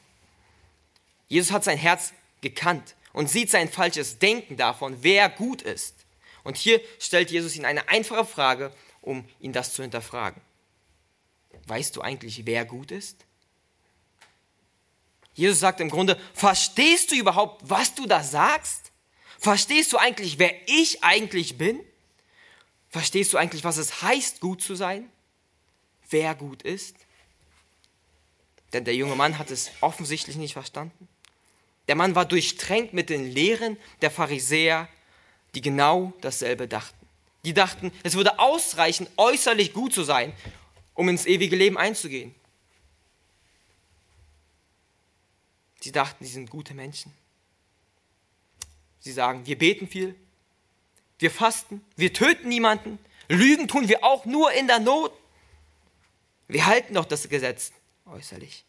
Jesus 1.29 1.51
hat 1.51 1.65
sein 1.65 1.79
Herz 1.79 2.13
gekannt 2.43 2.95
und 3.13 3.31
sieht 3.31 3.51
sein 3.51 3.69
falsches 3.69 4.19
Denken 4.19 4.57
davon, 4.57 4.99
wer 5.01 5.29
gut 5.29 5.63
ist. 5.63 5.97
Und 6.45 6.57
hier 6.57 6.81
stellt 6.99 7.31
Jesus 7.31 7.57
ihn 7.57 7.65
eine 7.65 7.89
einfache 7.89 8.27
Frage, 8.27 8.73
um 9.01 9.27
ihn 9.41 9.53
das 9.53 9.73
zu 9.73 9.83
hinterfragen. 9.83 10.41
Weißt 11.67 11.97
du 11.97 12.03
eigentlich, 12.03 12.45
wer 12.47 12.65
gut 12.65 12.91
ist? 12.91 13.25
Jesus 15.35 15.61
sagt 15.61 15.81
im 15.81 15.89
Grunde, 15.89 16.19
verstehst 16.35 17.11
du 17.11 17.17
überhaupt, 17.17 17.63
was 17.69 17.95
du 17.95 18.07
da 18.07 18.23
sagst? 18.23 18.93
Verstehst 19.39 19.93
du 19.93 19.99
eigentlich, 19.99 20.39
wer 20.39 20.55
ich 20.69 21.03
eigentlich 21.03 21.57
bin? 21.57 21.81
Verstehst 22.91 23.33
du 23.33 23.39
eigentlich, 23.39 23.65
was 23.65 23.79
es 23.79 24.03
heißt, 24.03 24.41
gut 24.41 24.63
zu 24.63 24.75
sein? 24.75 25.11
Wer 26.11 26.35
gut 26.35 26.63
ist? 26.63 26.97
Denn 28.73 28.85
der 28.85 28.95
junge 28.95 29.17
Mann 29.17 29.39
hat 29.39 29.51
es 29.51 29.71
offensichtlich 29.81 30.37
nicht 30.37 30.55
verstanden. 30.55 31.09
Der 31.89 31.97
Mann 31.97 32.15
war 32.15 32.25
durchtränkt 32.25 32.95
mit 32.95 33.11
den 33.11 33.31
Lehren 33.31 33.77
der 34.01 34.11
Pharisäer, 34.11 34.89
die 35.55 35.61
genau 35.61 36.13
dasselbe 36.21 36.69
dachten. 36.69 37.07
Die 37.45 37.53
dachten, 37.53 37.93
es 38.03 38.15
würde 38.15 38.39
ausreichen, 38.39 39.09
äußerlich 39.17 39.73
gut 39.73 39.93
zu 39.93 40.05
sein, 40.05 40.33
um 40.95 41.09
ins 41.09 41.27
ewige 41.27 41.57
Leben 41.57 41.77
einzugehen. 41.77 42.35
Sie 45.81 45.93
dachten, 45.93 46.25
sie 46.25 46.31
sind 46.31 46.49
gute 46.49 46.75
Menschen. 46.75 47.13
Sie 49.01 49.13
sagen, 49.13 49.45
wir 49.47 49.59
beten 49.59 49.89
viel, 49.89 50.15
wir 51.19 51.33
fasten, 51.33 51.85
wir 51.97 52.13
töten 52.13 52.49
niemanden, 52.49 53.01
Lügen 53.29 53.67
tun 53.67 53.89
wir 53.89 54.05
auch 54.05 54.25
nur 54.25 54.53
in 54.53 54.69
der 54.69 54.79
Not. 54.79 55.13
Wir 56.47 56.67
halten 56.67 56.95
doch 56.95 57.05
das 57.05 57.29
Gesetz 57.29 57.73
äußerlich. 58.07 58.65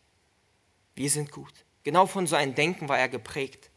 Wir 0.95 1.09
sind 1.09 1.31
gut. 1.31 1.53
Genau 1.83 2.05
von 2.05 2.27
so 2.27 2.35
einem 2.35 2.55
Denken 2.55 2.87
war 2.89 2.99
er 2.99 3.09
geprägt. 3.09 3.69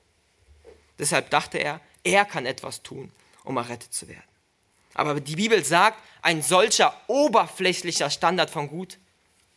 Deshalb 0.99 1.31
dachte 1.31 1.59
er, 1.59 1.81
er 2.05 2.25
kann 2.25 2.47
etwas 2.47 2.83
tun, 2.83 3.11
um 3.45 3.57
errettet 3.57 3.93
zu 3.93 4.09
werden. 4.09 4.23
Aber 4.95 5.21
die 5.21 5.37
Bibel 5.37 5.63
sagt, 5.65 6.03
ein 6.23 6.43
solcher 6.43 6.99
oberflächlicher 7.09 8.11
Standard 8.11 8.49
von 8.49 8.69
Gut 8.69 8.99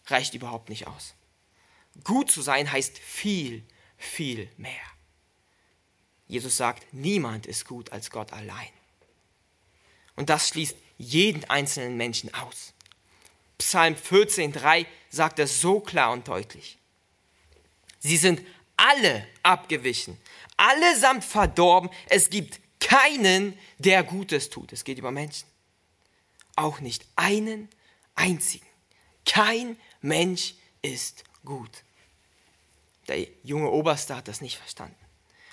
reicht 0.07 0.33
überhaupt 0.33 0.69
nicht 0.69 0.87
aus. 0.87 1.13
Gut 2.03 2.31
zu 2.31 2.41
sein 2.41 2.71
heißt 2.71 2.97
viel, 2.97 3.63
viel 3.97 4.49
mehr. 4.57 4.73
Jesus 6.27 6.57
sagt, 6.57 6.93
niemand 6.93 7.45
ist 7.45 7.65
gut 7.65 7.91
als 7.91 8.11
Gott 8.11 8.33
allein. 8.33 8.69
Und 10.15 10.29
das 10.29 10.49
schließt 10.49 10.75
jeden 10.97 11.49
einzelnen 11.49 11.95
Menschen 11.97 12.33
aus. 12.33 12.73
Psalm 13.59 13.95
14.3 13.95 14.85
sagt 15.09 15.37
es 15.39 15.61
so 15.61 15.79
klar 15.79 16.11
und 16.11 16.27
deutlich. 16.27 16.79
Sie 17.99 18.17
sind 18.17 18.41
alle 18.77 19.27
abgewichen, 19.43 20.17
allesamt 20.57 21.23
verdorben. 21.23 21.89
Es 22.07 22.29
gibt 22.29 22.59
keinen, 22.79 23.57
der 23.77 24.03
Gutes 24.03 24.49
tut. 24.49 24.71
Es 24.73 24.83
geht 24.83 24.97
über 24.97 25.11
Menschen. 25.11 25.47
Auch 26.55 26.79
nicht 26.79 27.05
einen 27.15 27.69
einzigen. 28.15 28.65
Kein 29.25 29.77
Mensch 30.01 30.55
ist 30.81 31.23
gut. 31.43 31.83
Der 33.07 33.27
junge 33.43 33.69
Oberste 33.69 34.15
hat 34.15 34.27
das 34.27 34.39
nicht 34.39 34.57
verstanden. 34.57 34.95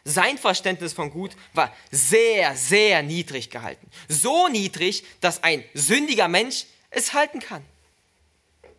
Sein 0.04 0.38
Verständnis 0.38 0.92
von 0.92 1.10
gut 1.10 1.36
war 1.52 1.74
sehr, 1.90 2.54
sehr 2.54 3.02
niedrig 3.02 3.50
gehalten. 3.50 3.90
So 4.08 4.46
niedrig, 4.46 5.04
dass 5.20 5.42
ein 5.42 5.64
sündiger 5.74 6.28
Mensch 6.28 6.66
es 6.90 7.12
halten 7.12 7.40
kann. 7.40 7.64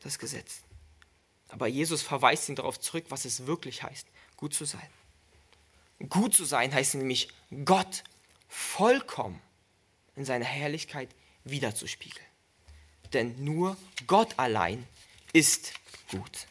Das 0.04 0.20
Gesetz. 0.20 0.62
Aber 1.50 1.68
Jesus 1.68 2.01
verweist 2.01 2.50
ihn 2.50 2.56
darauf 2.56 2.80
zurück, 2.80 3.06
was 3.10 3.25
es 3.25 3.46
wirklich 3.46 3.84
heißt, 3.84 4.08
gut 4.36 4.54
zu 4.54 4.66
sein. 4.66 4.89
Gut 6.10 6.34
zu 6.34 6.46
sein 6.46 6.74
heißt 6.74 6.96
nämlich, 6.96 7.30
Gott 7.66 8.04
vollkommen 8.48 9.42
in 10.16 10.25
seiner 10.25 10.46
Herrlichkeit 10.46 11.10
wiederzuspiegeln. 11.44 12.25
Denn 13.13 13.44
nur 13.44 13.77
Gott 14.06 14.38
allein 14.38 14.86
ist 15.34 15.74
gut. 16.12 16.48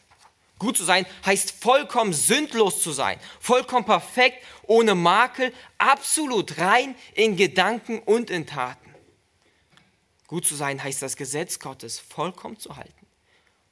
Gut 0.59 0.75
zu 0.75 0.83
sein 0.83 1.05
heißt 1.25 1.51
vollkommen 1.51 2.13
sündlos 2.13 2.81
zu 2.81 2.91
sein, 2.91 3.19
vollkommen 3.39 3.85
perfekt, 3.85 4.43
ohne 4.63 4.95
Makel, 4.95 5.53
absolut 5.77 6.57
rein 6.57 6.95
in 7.13 7.37
Gedanken 7.37 7.99
und 7.99 8.31
in 8.31 8.47
Taten. 8.47 8.95
Gut 10.25 10.45
zu 10.45 10.55
sein 10.55 10.83
heißt 10.83 11.01
das 11.03 11.15
Gesetz 11.15 11.59
Gottes 11.59 11.99
vollkommen 11.99 12.59
zu 12.59 12.75
halten 12.75 12.96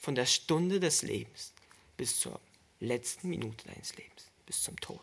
von 0.05 0.13
der 0.13 0.27
Stunde 0.27 0.79
des 0.79 1.01
Lebens 1.01 1.51
bis 1.97 2.19
zur 2.19 2.39
letzten 2.79 3.27
Minute 3.27 3.67
deines 3.67 3.95
Lebens, 3.95 4.27
bis 4.45 4.61
zum 4.61 4.79
Tod. 4.79 5.01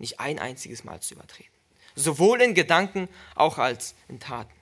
Nicht 0.00 0.18
ein 0.18 0.40
einziges 0.40 0.82
Mal 0.82 1.00
zu 1.00 1.14
übertreten. 1.14 1.52
Sowohl 1.94 2.42
in 2.42 2.54
Gedanken 2.54 3.08
auch 3.36 3.56
als 3.56 3.94
in 4.08 4.18
Taten. 4.18 4.52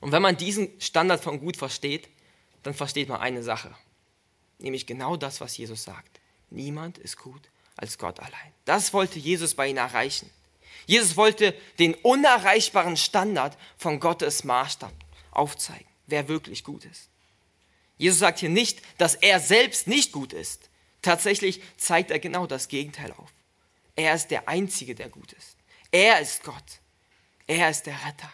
Und 0.00 0.12
wenn 0.12 0.22
man 0.22 0.36
diesen 0.36 0.80
Standard 0.80 1.24
von 1.24 1.40
gut 1.40 1.56
versteht, 1.56 2.08
dann 2.62 2.74
versteht 2.74 3.08
man 3.08 3.20
eine 3.20 3.42
Sache, 3.42 3.74
nämlich 4.58 4.86
genau 4.86 5.16
das, 5.16 5.40
was 5.40 5.56
Jesus 5.56 5.82
sagt. 5.82 6.20
Niemand 6.50 6.98
ist 6.98 7.16
gut 7.16 7.42
als 7.74 7.98
Gott 7.98 8.20
allein. 8.20 8.52
Das 8.64 8.92
wollte 8.92 9.18
Jesus 9.18 9.54
bei 9.56 9.66
ihnen 9.66 9.78
erreichen. 9.78 10.30
Jesus 10.86 11.16
wollte 11.16 11.54
den 11.78 11.94
unerreichbaren 11.94 12.96
Standard 12.96 13.56
von 13.78 13.98
Gottes 14.00 14.44
Maßstab 14.44 14.92
aufzeigen, 15.30 15.86
wer 16.06 16.28
wirklich 16.28 16.64
gut 16.64 16.84
ist. 16.84 17.08
Jesus 17.98 18.18
sagt 18.18 18.40
hier 18.40 18.50
nicht, 18.50 18.82
dass 18.98 19.14
er 19.14 19.40
selbst 19.40 19.86
nicht 19.86 20.12
gut 20.12 20.32
ist. 20.32 20.68
Tatsächlich 21.02 21.62
zeigt 21.76 22.10
er 22.10 22.18
genau 22.18 22.46
das 22.46 22.68
Gegenteil 22.68 23.12
auf. 23.12 23.30
Er 23.94 24.14
ist 24.14 24.30
der 24.30 24.48
Einzige, 24.48 24.94
der 24.94 25.08
gut 25.08 25.32
ist. 25.32 25.56
Er 25.90 26.20
ist 26.20 26.42
Gott. 26.44 26.80
Er 27.46 27.70
ist 27.70 27.86
der 27.86 27.94
Retter. 28.04 28.30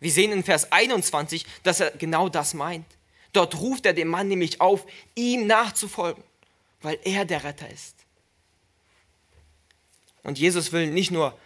Wir 0.00 0.10
sehen 0.10 0.32
in 0.32 0.42
Vers 0.42 0.72
21, 0.72 1.46
dass 1.62 1.80
er 1.80 1.92
genau 1.92 2.28
das 2.28 2.54
meint. 2.54 2.86
Dort 3.32 3.58
ruft 3.60 3.86
er 3.86 3.94
den 3.94 4.08
Mann 4.08 4.28
nämlich 4.28 4.60
auf, 4.60 4.84
ihm 5.14 5.46
nachzufolgen, 5.46 6.22
weil 6.82 6.98
er 7.04 7.24
der 7.24 7.44
Retter 7.44 7.70
ist. 7.70 7.94
Und 10.22 10.38
Jesus 10.38 10.72
will 10.72 10.88
nicht 10.88 11.10
nur 11.10 11.38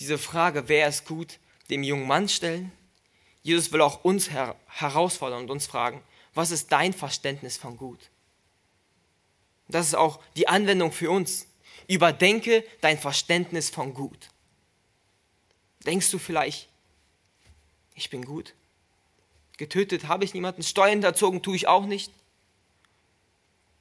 diese 0.00 0.18
Frage, 0.18 0.68
wer 0.68 0.88
ist 0.88 1.06
gut, 1.06 1.38
dem 1.70 1.82
jungen 1.82 2.06
Mann 2.06 2.28
stellen. 2.28 2.72
Jesus 3.42 3.72
will 3.72 3.80
auch 3.80 4.04
uns 4.04 4.30
her 4.30 4.56
herausfordern 4.68 5.42
und 5.42 5.50
uns 5.50 5.66
fragen, 5.66 6.02
was 6.34 6.50
ist 6.50 6.70
dein 6.72 6.92
Verständnis 6.92 7.56
von 7.56 7.76
gut? 7.76 8.10
Das 9.68 9.86
ist 9.86 9.94
auch 9.94 10.20
die 10.36 10.48
Anwendung 10.48 10.92
für 10.92 11.10
uns. 11.10 11.46
Überdenke 11.88 12.64
dein 12.80 12.98
Verständnis 12.98 13.70
von 13.70 13.94
gut. 13.94 14.30
Denkst 15.84 16.10
du 16.10 16.18
vielleicht, 16.18 16.68
ich 17.94 18.10
bin 18.10 18.24
gut? 18.24 18.54
Getötet 19.56 20.08
habe 20.08 20.24
ich 20.24 20.34
niemanden, 20.34 20.62
Steuern 20.62 20.90
hinterzogen 20.90 21.42
tue 21.42 21.56
ich 21.56 21.66
auch 21.66 21.86
nicht, 21.86 22.12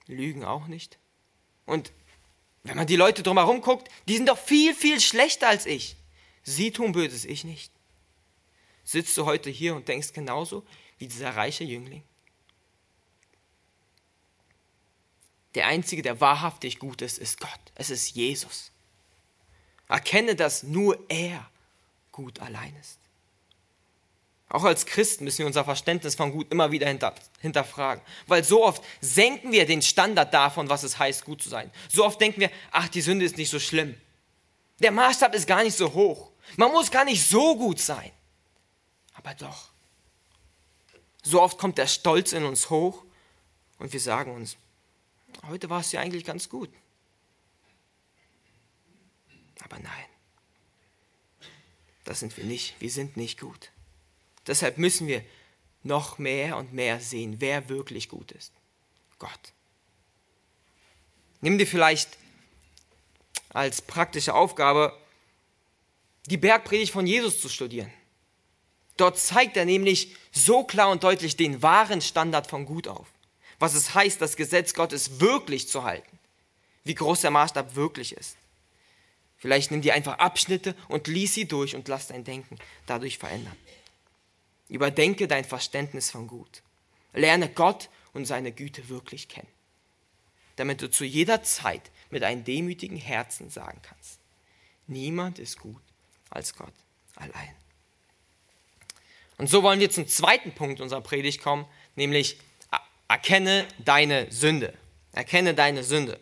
Lügen 0.07 0.45
auch 0.45 0.67
nicht. 0.67 0.97
Und 1.65 1.91
wenn 2.63 2.77
man 2.77 2.87
die 2.87 2.95
Leute 2.95 3.23
drumherum 3.23 3.61
guckt, 3.61 3.89
die 4.07 4.15
sind 4.15 4.29
doch 4.29 4.37
viel, 4.37 4.73
viel 4.73 5.01
schlechter 5.01 5.47
als 5.47 5.65
ich. 5.65 5.95
Sie 6.45 6.71
tun 6.71 6.91
Böses, 6.91 7.25
ich 7.25 7.43
nicht. 7.43 7.71
Sitzt 8.83 9.17
du 9.17 9.25
heute 9.25 9.49
hier 9.49 9.75
und 9.75 9.87
denkst 9.87 10.13
genauso 10.13 10.63
wie 10.99 11.07
dieser 11.07 11.35
reiche 11.35 11.63
Jüngling? 11.63 12.03
Der 15.55 15.65
Einzige, 15.65 16.03
der 16.03 16.21
wahrhaftig 16.21 16.79
gut 16.79 17.01
ist, 17.01 17.17
ist 17.17 17.39
Gott. 17.39 17.49
Es 17.73 17.89
ist 17.89 18.15
Jesus. 18.15 18.71
Erkenne, 19.89 20.35
dass 20.35 20.63
nur 20.63 20.99
er 21.09 21.49
gut 22.11 22.39
allein 22.39 22.75
ist. 22.79 22.99
Auch 24.49 24.63
als 24.63 24.85
Christen 24.85 25.23
müssen 25.23 25.39
wir 25.39 25.47
unser 25.47 25.65
Verständnis 25.65 26.13
von 26.13 26.31
gut 26.31 26.51
immer 26.51 26.71
wieder 26.71 26.87
hinter, 26.87 27.15
hinterfragen. 27.41 28.03
Weil 28.27 28.43
so 28.43 28.63
oft 28.63 28.83
senken 29.01 29.51
wir 29.51 29.65
den 29.65 29.81
Standard 29.81 30.31
davon, 30.33 30.69
was 30.69 30.83
es 30.83 30.99
heißt, 30.99 31.25
gut 31.25 31.41
zu 31.41 31.49
sein. 31.49 31.71
So 31.89 32.05
oft 32.05 32.21
denken 32.21 32.41
wir, 32.41 32.51
ach, 32.71 32.87
die 32.87 33.01
Sünde 33.01 33.25
ist 33.25 33.37
nicht 33.37 33.49
so 33.49 33.59
schlimm. 33.59 33.95
Der 34.79 34.91
Maßstab 34.91 35.33
ist 35.33 35.47
gar 35.47 35.63
nicht 35.63 35.75
so 35.75 35.91
hoch. 35.93 36.31
Man 36.57 36.71
muss 36.71 36.91
gar 36.91 37.05
nicht 37.05 37.27
so 37.27 37.57
gut 37.57 37.79
sein. 37.79 38.11
Aber 39.15 39.33
doch. 39.33 39.69
So 41.23 41.41
oft 41.41 41.57
kommt 41.57 41.77
der 41.77 41.87
Stolz 41.87 42.33
in 42.33 42.45
uns 42.45 42.69
hoch 42.69 43.03
und 43.79 43.91
wir 43.91 43.99
sagen 43.99 44.33
uns, 44.33 44.57
heute 45.47 45.69
war 45.69 45.81
es 45.81 45.91
ja 45.91 45.99
eigentlich 45.99 46.23
ganz 46.23 46.49
gut. 46.49 46.69
Aber 49.63 49.79
nein, 49.79 50.05
das 52.03 52.19
sind 52.19 52.37
wir 52.37 52.43
nicht. 52.43 52.79
Wir 52.79 52.91
sind 52.91 53.17
nicht 53.17 53.39
gut. 53.39 53.71
Deshalb 54.45 54.77
müssen 54.77 55.07
wir 55.07 55.25
noch 55.81 56.19
mehr 56.19 56.57
und 56.57 56.73
mehr 56.73 56.99
sehen, 56.99 57.37
wer 57.39 57.69
wirklich 57.69 58.09
gut 58.09 58.31
ist. 58.31 58.53
Gott. 59.17 59.53
Nimm 61.41 61.57
dir 61.57 61.67
vielleicht 61.67 62.17
als 63.49 63.81
praktische 63.81 64.33
Aufgabe, 64.33 64.95
die 66.25 66.37
Bergpredigt 66.37 66.91
von 66.91 67.05
Jesus 67.05 67.39
zu 67.39 67.49
studieren. 67.49 67.91
Dort 68.97 69.19
zeigt 69.19 69.57
er 69.57 69.65
nämlich 69.65 70.15
so 70.31 70.63
klar 70.63 70.89
und 70.89 71.03
deutlich 71.03 71.35
den 71.35 71.61
wahren 71.61 72.01
Standard 72.01 72.47
von 72.47 72.65
Gut 72.65 72.87
auf. 72.87 73.07
Was 73.59 73.73
es 73.73 73.93
heißt, 73.93 74.21
das 74.21 74.35
Gesetz 74.35 74.73
Gottes 74.73 75.19
wirklich 75.19 75.67
zu 75.67 75.83
halten. 75.83 76.19
Wie 76.83 76.95
groß 76.95 77.21
der 77.21 77.31
Maßstab 77.31 77.75
wirklich 77.75 78.13
ist. 78.13 78.37
Vielleicht 79.37 79.71
nimm 79.71 79.81
dir 79.81 79.93
einfach 79.93 80.17
Abschnitte 80.17 80.75
und 80.87 81.07
lies 81.07 81.33
sie 81.33 81.45
durch 81.45 81.75
und 81.75 81.87
lass 81.87 82.07
dein 82.07 82.23
Denken 82.23 82.57
dadurch 82.85 83.17
verändern. 83.17 83.55
Überdenke 84.69 85.27
dein 85.27 85.45
Verständnis 85.45 86.09
von 86.09 86.27
Gut. 86.27 86.63
Lerne 87.13 87.49
Gott 87.49 87.89
und 88.13 88.25
seine 88.25 88.51
Güte 88.51 88.89
wirklich 88.89 89.27
kennen, 89.27 89.47
damit 90.55 90.81
du 90.81 90.89
zu 90.89 91.05
jeder 91.05 91.43
Zeit 91.43 91.91
mit 92.09 92.23
einem 92.23 92.43
demütigen 92.43 92.97
Herzen 92.97 93.49
sagen 93.49 93.79
kannst, 93.83 94.19
niemand 94.87 95.37
ist 95.39 95.59
gut 95.59 95.81
als 96.29 96.55
Gott 96.55 96.73
allein. 97.15 97.55
Und 99.37 99.49
so 99.49 99.63
wollen 99.63 99.79
wir 99.79 99.91
zum 99.91 100.07
zweiten 100.07 100.53
Punkt 100.53 100.79
unserer 100.79 101.01
Predigt 101.01 101.41
kommen, 101.41 101.65
nämlich 101.95 102.37
erkenne 103.07 103.67
deine 103.79 104.31
Sünde. 104.31 104.73
Erkenne 105.11 105.53
deine 105.53 105.83
Sünde. 105.83 106.19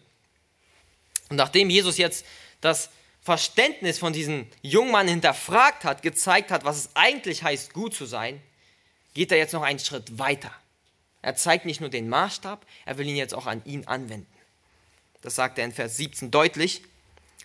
Und 1.29 1.37
nachdem 1.37 1.69
Jesus 1.69 1.97
jetzt 1.97 2.25
das 2.61 2.89
Verständnis 3.21 3.99
von 3.99 4.13
diesem 4.13 4.47
jungen 4.61 4.91
Mann 4.91 5.07
hinterfragt 5.07 5.85
hat, 5.85 6.01
gezeigt 6.01 6.51
hat, 6.51 6.65
was 6.65 6.77
es 6.77 6.89
eigentlich 6.95 7.43
heißt, 7.43 7.73
gut 7.73 7.95
zu 7.95 8.05
sein, 8.05 8.41
geht 9.13 9.31
er 9.31 9.37
jetzt 9.37 9.53
noch 9.53 9.61
einen 9.61 9.79
Schritt 9.79 10.19
weiter. 10.19 10.51
Er 11.21 11.35
zeigt 11.35 11.65
nicht 11.65 11.79
nur 11.79 11.89
den 11.89 12.09
Maßstab, 12.09 12.65
er 12.85 12.97
will 12.97 13.07
ihn 13.07 13.15
jetzt 13.15 13.33
auch 13.33 13.47
an 13.47 13.63
ihn 13.65 13.87
anwenden. 13.87 14.27
Das 15.21 15.35
sagt 15.35 15.57
er 15.57 15.65
in 15.65 15.71
Vers 15.71 15.95
17 15.97 16.31
deutlich. 16.31 16.83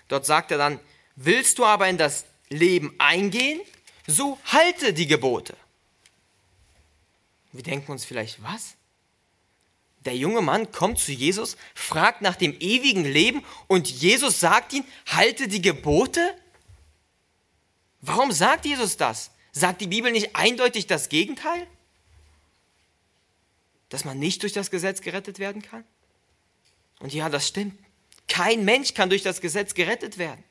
Dort 0.09 0.27
sagt 0.27 0.51
er 0.51 0.59
dann, 0.59 0.81
willst 1.15 1.59
du 1.59 1.65
aber 1.65 1.89
in 1.89 1.97
das 1.97 2.25
Leben 2.49 2.95
eingehen, 2.99 3.61
so 4.07 4.39
halte 4.47 4.93
die 4.93 5.07
Gebote. 5.07 5.57
Wir 7.53 7.63
denken 7.63 7.93
uns 7.93 8.05
vielleicht, 8.05 8.43
was? 8.43 8.75
Der 10.05 10.17
junge 10.17 10.41
Mann 10.41 10.71
kommt 10.71 10.99
zu 10.99 11.13
Jesus, 11.13 11.57
fragt 11.75 12.23
nach 12.23 12.37
dem 12.37 12.57
ewigen 12.61 13.05
Leben 13.05 13.45
und 13.67 13.91
Jesus 13.91 14.41
sagt 14.41 14.73
ihm, 14.73 14.85
halte 15.07 15.49
die 15.49 15.61
Gebote? 15.61 16.35
Warum 18.01 18.33
sagt 18.33 18.65
Jesus 18.65 18.97
das? 18.97 19.31
Sagt 19.53 19.81
die 19.81 19.87
Bibel 19.89 20.13
nicht 20.13 20.37
eindeutig 20.37 20.87
das 20.87 21.09
Gegenteil? 21.09 21.67
Dass 23.89 24.05
man 24.05 24.19
nicht 24.19 24.43
durch 24.43 24.53
das 24.53 24.71
Gesetz 24.71 25.01
gerettet 25.01 25.39
werden 25.39 25.63
kann? 25.63 25.85
Und 27.01 27.13
ja, 27.13 27.29
das 27.29 27.49
stimmt. 27.49 27.79
Kein 28.29 28.65
Mensch 28.65 28.95
kann 28.95 29.09
durch 29.09 29.23
das 29.23 29.41
Gesetz 29.41 29.75
gerettet 29.75 30.19
werden. 30.19 30.45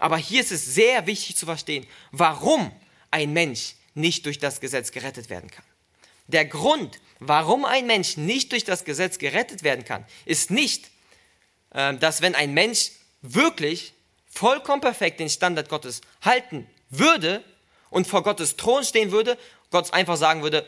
Aber 0.00 0.16
hier 0.16 0.40
ist 0.40 0.50
es 0.50 0.64
sehr 0.64 1.06
wichtig 1.06 1.36
zu 1.36 1.46
verstehen, 1.46 1.86
warum 2.10 2.72
ein 3.10 3.32
Mensch 3.32 3.74
nicht 3.94 4.26
durch 4.26 4.38
das 4.38 4.60
Gesetz 4.60 4.92
gerettet 4.92 5.30
werden 5.30 5.50
kann. 5.50 5.64
Der 6.26 6.44
Grund, 6.44 7.00
warum 7.18 7.64
ein 7.64 7.86
Mensch 7.86 8.16
nicht 8.16 8.52
durch 8.52 8.64
das 8.64 8.84
Gesetz 8.84 9.18
gerettet 9.18 9.62
werden 9.62 9.84
kann, 9.84 10.06
ist 10.24 10.50
nicht, 10.50 10.90
ähm, 11.74 12.00
dass 12.00 12.22
wenn 12.22 12.34
ein 12.34 12.54
Mensch 12.54 12.92
wirklich 13.20 13.92
vollkommen 14.30 14.80
perfekt 14.80 15.20
den 15.20 15.28
Standard 15.28 15.68
Gottes 15.68 16.00
halten 16.22 16.66
würde 16.88 17.44
und 17.90 18.06
vor 18.06 18.22
Gottes 18.22 18.56
Thron 18.56 18.84
stehen 18.84 19.10
würde, 19.10 19.36
Gott 19.70 19.92
einfach 19.92 20.16
sagen 20.16 20.42
würde, 20.42 20.66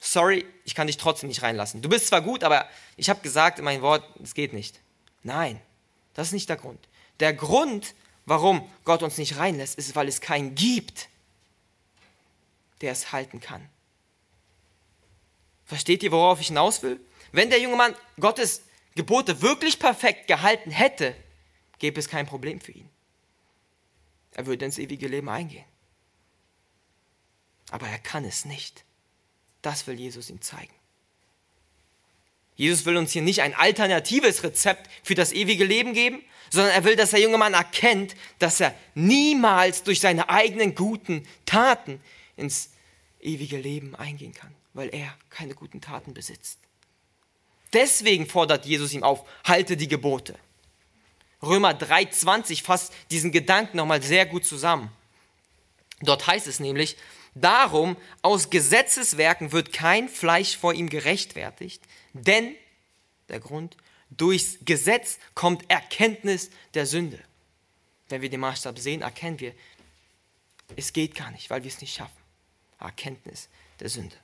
sorry, 0.00 0.44
ich 0.64 0.74
kann 0.74 0.88
dich 0.88 0.96
trotzdem 0.96 1.28
nicht 1.28 1.42
reinlassen. 1.42 1.82
Du 1.82 1.88
bist 1.88 2.08
zwar 2.08 2.22
gut, 2.22 2.42
aber 2.42 2.68
ich 2.96 3.08
habe 3.08 3.20
gesagt 3.20 3.58
in 3.58 3.64
meinem 3.64 3.82
Wort, 3.82 4.04
es 4.22 4.34
geht 4.34 4.52
nicht. 4.52 4.80
Nein, 5.22 5.60
das 6.14 6.28
ist 6.28 6.32
nicht 6.32 6.48
der 6.48 6.56
Grund. 6.56 6.80
Der 7.20 7.32
Grund, 7.32 7.94
warum 8.26 8.68
Gott 8.84 9.02
uns 9.02 9.18
nicht 9.18 9.36
reinlässt, 9.36 9.78
ist, 9.78 9.94
weil 9.96 10.08
es 10.08 10.20
keinen 10.20 10.54
gibt, 10.54 11.08
der 12.80 12.92
es 12.92 13.12
halten 13.12 13.40
kann. 13.40 13.68
Versteht 15.64 16.02
ihr, 16.02 16.12
worauf 16.12 16.40
ich 16.40 16.48
hinaus 16.48 16.82
will? 16.82 17.00
Wenn 17.32 17.50
der 17.50 17.60
junge 17.60 17.76
Mann 17.76 17.94
Gottes 18.20 18.62
Gebote 18.94 19.40
wirklich 19.40 19.78
perfekt 19.78 20.26
gehalten 20.26 20.70
hätte, 20.70 21.16
gäbe 21.78 21.98
es 21.98 22.08
kein 22.08 22.26
Problem 22.26 22.60
für 22.60 22.72
ihn. 22.72 22.88
Er 24.34 24.46
würde 24.46 24.64
ins 24.64 24.78
ewige 24.78 25.08
Leben 25.08 25.28
eingehen. 25.28 25.64
Aber 27.70 27.88
er 27.88 27.98
kann 27.98 28.24
es 28.24 28.44
nicht. 28.44 28.84
Das 29.62 29.86
will 29.86 29.98
Jesus 29.98 30.28
ihm 30.28 30.42
zeigen. 30.42 30.74
Jesus 32.62 32.86
will 32.86 32.96
uns 32.96 33.12
hier 33.12 33.22
nicht 33.22 33.42
ein 33.42 33.54
alternatives 33.54 34.42
Rezept 34.42 34.88
für 35.02 35.14
das 35.14 35.32
ewige 35.32 35.64
Leben 35.64 35.92
geben, 35.92 36.22
sondern 36.50 36.72
er 36.72 36.84
will, 36.84 36.96
dass 36.96 37.10
der 37.10 37.20
junge 37.20 37.38
Mann 37.38 37.54
erkennt, 37.54 38.14
dass 38.38 38.60
er 38.60 38.74
niemals 38.94 39.82
durch 39.82 40.00
seine 40.00 40.28
eigenen 40.28 40.74
guten 40.74 41.26
Taten 41.46 42.00
ins 42.36 42.70
ewige 43.20 43.58
Leben 43.58 43.94
eingehen 43.94 44.34
kann 44.34 44.54
weil 44.74 44.94
er 44.94 45.14
keine 45.30 45.54
guten 45.54 45.80
Taten 45.80 46.14
besitzt. 46.14 46.58
Deswegen 47.72 48.26
fordert 48.26 48.66
Jesus 48.66 48.92
ihm 48.92 49.02
auf, 49.02 49.24
halte 49.44 49.76
die 49.76 49.88
Gebote. 49.88 50.38
Römer 51.42 51.72
3,20 51.72 52.62
fasst 52.62 52.92
diesen 53.10 53.32
Gedanken 53.32 53.78
nochmal 53.78 54.02
sehr 54.02 54.26
gut 54.26 54.44
zusammen. 54.44 54.90
Dort 56.00 56.26
heißt 56.26 56.46
es 56.46 56.60
nämlich, 56.60 56.96
darum 57.34 57.96
aus 58.22 58.50
Gesetzeswerken 58.50 59.52
wird 59.52 59.72
kein 59.72 60.08
Fleisch 60.08 60.56
vor 60.56 60.74
ihm 60.74 60.88
gerechtfertigt, 60.88 61.82
denn 62.12 62.54
der 63.28 63.40
Grund, 63.40 63.76
durchs 64.10 64.58
Gesetz 64.64 65.18
kommt 65.34 65.68
Erkenntnis 65.70 66.50
der 66.74 66.86
Sünde. 66.86 67.18
Wenn 68.08 68.20
wir 68.20 68.28
den 68.28 68.40
Maßstab 68.40 68.78
sehen, 68.78 69.02
erkennen 69.02 69.40
wir, 69.40 69.54
es 70.76 70.92
geht 70.92 71.14
gar 71.14 71.30
nicht, 71.30 71.48
weil 71.50 71.62
wir 71.62 71.70
es 71.70 71.80
nicht 71.80 71.94
schaffen. 71.94 72.16
Erkenntnis 72.78 73.48
der 73.80 73.88
Sünde. 73.88 74.16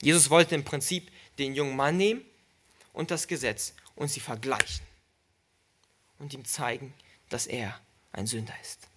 Jesus 0.00 0.30
wollte 0.30 0.54
im 0.54 0.64
Prinzip 0.64 1.10
den 1.38 1.54
jungen 1.54 1.76
Mann 1.76 1.96
nehmen 1.96 2.24
und 2.92 3.10
das 3.10 3.28
Gesetz 3.28 3.74
und 3.94 4.08
sie 4.08 4.20
vergleichen 4.20 4.84
und 6.18 6.32
ihm 6.34 6.44
zeigen, 6.44 6.94
dass 7.28 7.46
er 7.46 7.80
ein 8.12 8.26
Sünder 8.26 8.54
ist. 8.60 8.88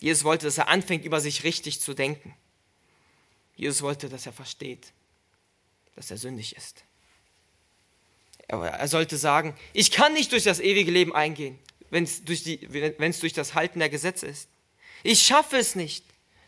Jesus 0.00 0.24
wollte, 0.24 0.46
dass 0.46 0.58
er 0.58 0.68
anfängt, 0.68 1.04
über 1.04 1.20
sich 1.20 1.44
richtig 1.44 1.80
zu 1.80 1.94
denken. 1.94 2.34
Jesus 3.54 3.82
wollte, 3.82 4.08
dass 4.08 4.26
er 4.26 4.32
versteht, 4.32 4.92
dass 5.94 6.10
er 6.10 6.16
sündig 6.16 6.56
ist. 6.56 6.84
Er 8.48 8.88
sollte 8.88 9.16
sagen, 9.16 9.54
ich 9.74 9.92
kann 9.92 10.14
nicht 10.14 10.32
durch 10.32 10.42
das 10.42 10.58
ewige 10.58 10.90
Leben 10.90 11.14
eingehen, 11.14 11.58
wenn 11.90 12.04
es 12.04 12.24
durch, 12.24 12.42
durch 12.42 13.32
das 13.32 13.54
Halten 13.54 13.78
der 13.78 13.90
Gesetze 13.90 14.26
ist. 14.26 14.48
Ich 15.02 15.22
schaffe 15.22 15.56
es 15.58 15.76
nicht. 15.76 16.04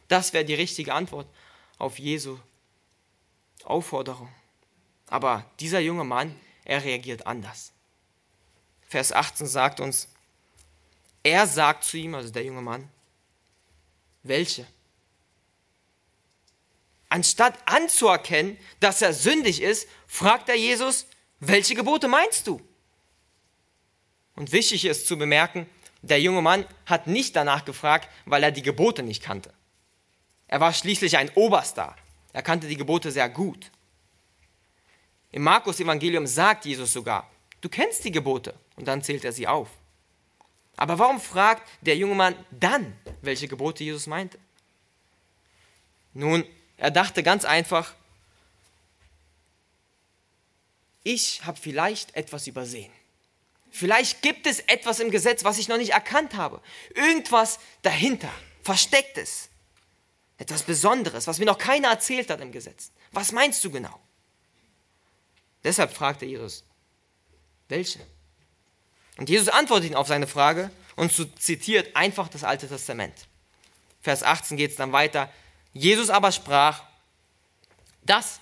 Das 0.09 0.33
wäre 0.33 0.45
die 0.45 0.55
richtige 0.55 0.95
Antwort 0.95 1.29
auf 1.79 1.99
Jesu 1.99 2.39
Aufforderung. 3.65 4.29
Aber 5.07 5.45
dieser 5.61 5.81
junge 5.81 6.05
Mann, 6.05 6.35
er 6.65 6.83
reagiert 6.83 7.27
anders. 7.27 7.73
Vers 8.89 9.13
18 9.13 9.47
sagt 9.47 9.81
uns, 9.81 10.09
er 11.23 11.47
sagt 11.47 11.85
zu 11.85 11.97
ihm, 11.97 12.15
also 12.15 12.31
der 12.31 12.45
junge 12.45 12.63
Mann, 12.63 12.89
welche? 14.23 14.67
Anstatt 17.09 17.59
anzuerkennen, 17.67 18.57
dass 18.81 19.03
er 19.03 19.13
sündig 19.13 19.61
ist, 19.61 19.89
fragt 20.07 20.49
er 20.49 20.57
Jesus, 20.57 21.07
welche 21.41 21.75
Gebote 21.75 22.09
meinst 22.09 22.47
du? 22.47 22.61
Und 24.35 24.53
wichtig 24.53 24.85
ist 24.85 25.07
zu 25.07 25.19
bemerken, 25.19 25.69
der 26.01 26.21
junge 26.21 26.43
Mann 26.43 26.65
hat 26.87 27.07
nicht 27.07 27.37
danach 27.37 27.65
gefragt, 27.65 28.09
weil 28.25 28.43
er 28.43 28.51
die 28.51 28.63
Gebote 28.63 29.03
nicht 29.03 29.23
kannte. 29.23 29.53
Er 30.49 30.61
war 30.61 30.73
schließlich 30.73 31.17
ein 31.17 31.31
Oberstar. 31.35 31.97
Er 32.33 32.43
kannte 32.43 32.67
die 32.67 32.77
Gebote 32.77 33.11
sehr 33.11 33.29
gut. 33.29 33.71
Im 35.31 35.43
Markus 35.43 35.81
Evangelium 35.81 36.27
sagt 36.27 36.65
Jesus 36.65 36.93
sogar, 36.93 37.31
du 37.61 37.69
kennst 37.69 38.05
die 38.05 38.11
Gebote 38.11 38.55
und 38.77 38.89
dann 38.89 39.03
zählt 39.03 39.25
er 39.25 39.33
sie 39.33 39.47
auf. 39.47 39.69
Aber 40.77 40.99
warum 40.99 41.21
fragt 41.21 41.69
der 41.83 41.97
junge 41.97 42.15
Mann 42.15 42.37
dann, 42.51 42.97
welche 43.21 43.49
Gebote 43.49 43.85
Jesus 43.85 44.07
meinte? 44.07 44.39
Nun, 46.15 46.45
er 46.77 46.91
dachte 46.91 47.23
ganz 47.23 47.45
einfach, 47.45 47.95
ich 51.05 51.45
habe 51.45 51.59
vielleicht 51.59 52.15
etwas 52.15 52.47
übersehen. 52.47 52.93
Vielleicht 53.71 54.23
gibt 54.23 54.47
es 54.47 54.61
etwas 54.61 55.01
im 55.01 55.11
Gesetz, 55.11 55.45
was 55.45 55.59
ich 55.59 55.69
noch 55.69 55.79
nicht 55.79 55.93
erkannt 55.93 56.35
habe. 56.35 56.61
Irgendwas 56.95 57.59
dahinter, 57.83 58.31
verstecktes. 58.63 59.49
Etwas 60.37 60.63
Besonderes, 60.63 61.27
was 61.27 61.39
mir 61.39 61.47
noch 61.47 61.59
keiner 61.59 61.89
erzählt 61.89 62.29
hat 62.29 62.41
im 62.41 62.53
Gesetz. 62.53 62.91
Was 63.13 63.33
meinst 63.33 63.65
du 63.65 63.71
genau? 63.71 63.99
Deshalb 65.65 65.93
fragte 65.93 66.27
Jesus, 66.27 66.65
welche? 67.69 68.01
Und 69.17 69.29
Jesus 69.29 69.49
antwortet 69.49 69.91
ihn 69.91 69.97
auf 69.97 70.09
seine 70.09 70.27
Frage 70.27 70.71
und 70.97 71.13
zitiert 71.39 71.97
einfach 71.97 72.29
das 72.29 72.45
Alte 72.45 72.69
Testament. 72.69 73.15
Vers 74.01 74.23
18 74.23 74.57
geht 74.57 74.73
es 74.73 74.77
dann 74.77 74.93
weiter. 74.93 75.31
Jesus 75.73 76.11
aber 76.11 76.33
sprach, 76.33 76.83
das, 78.05 78.41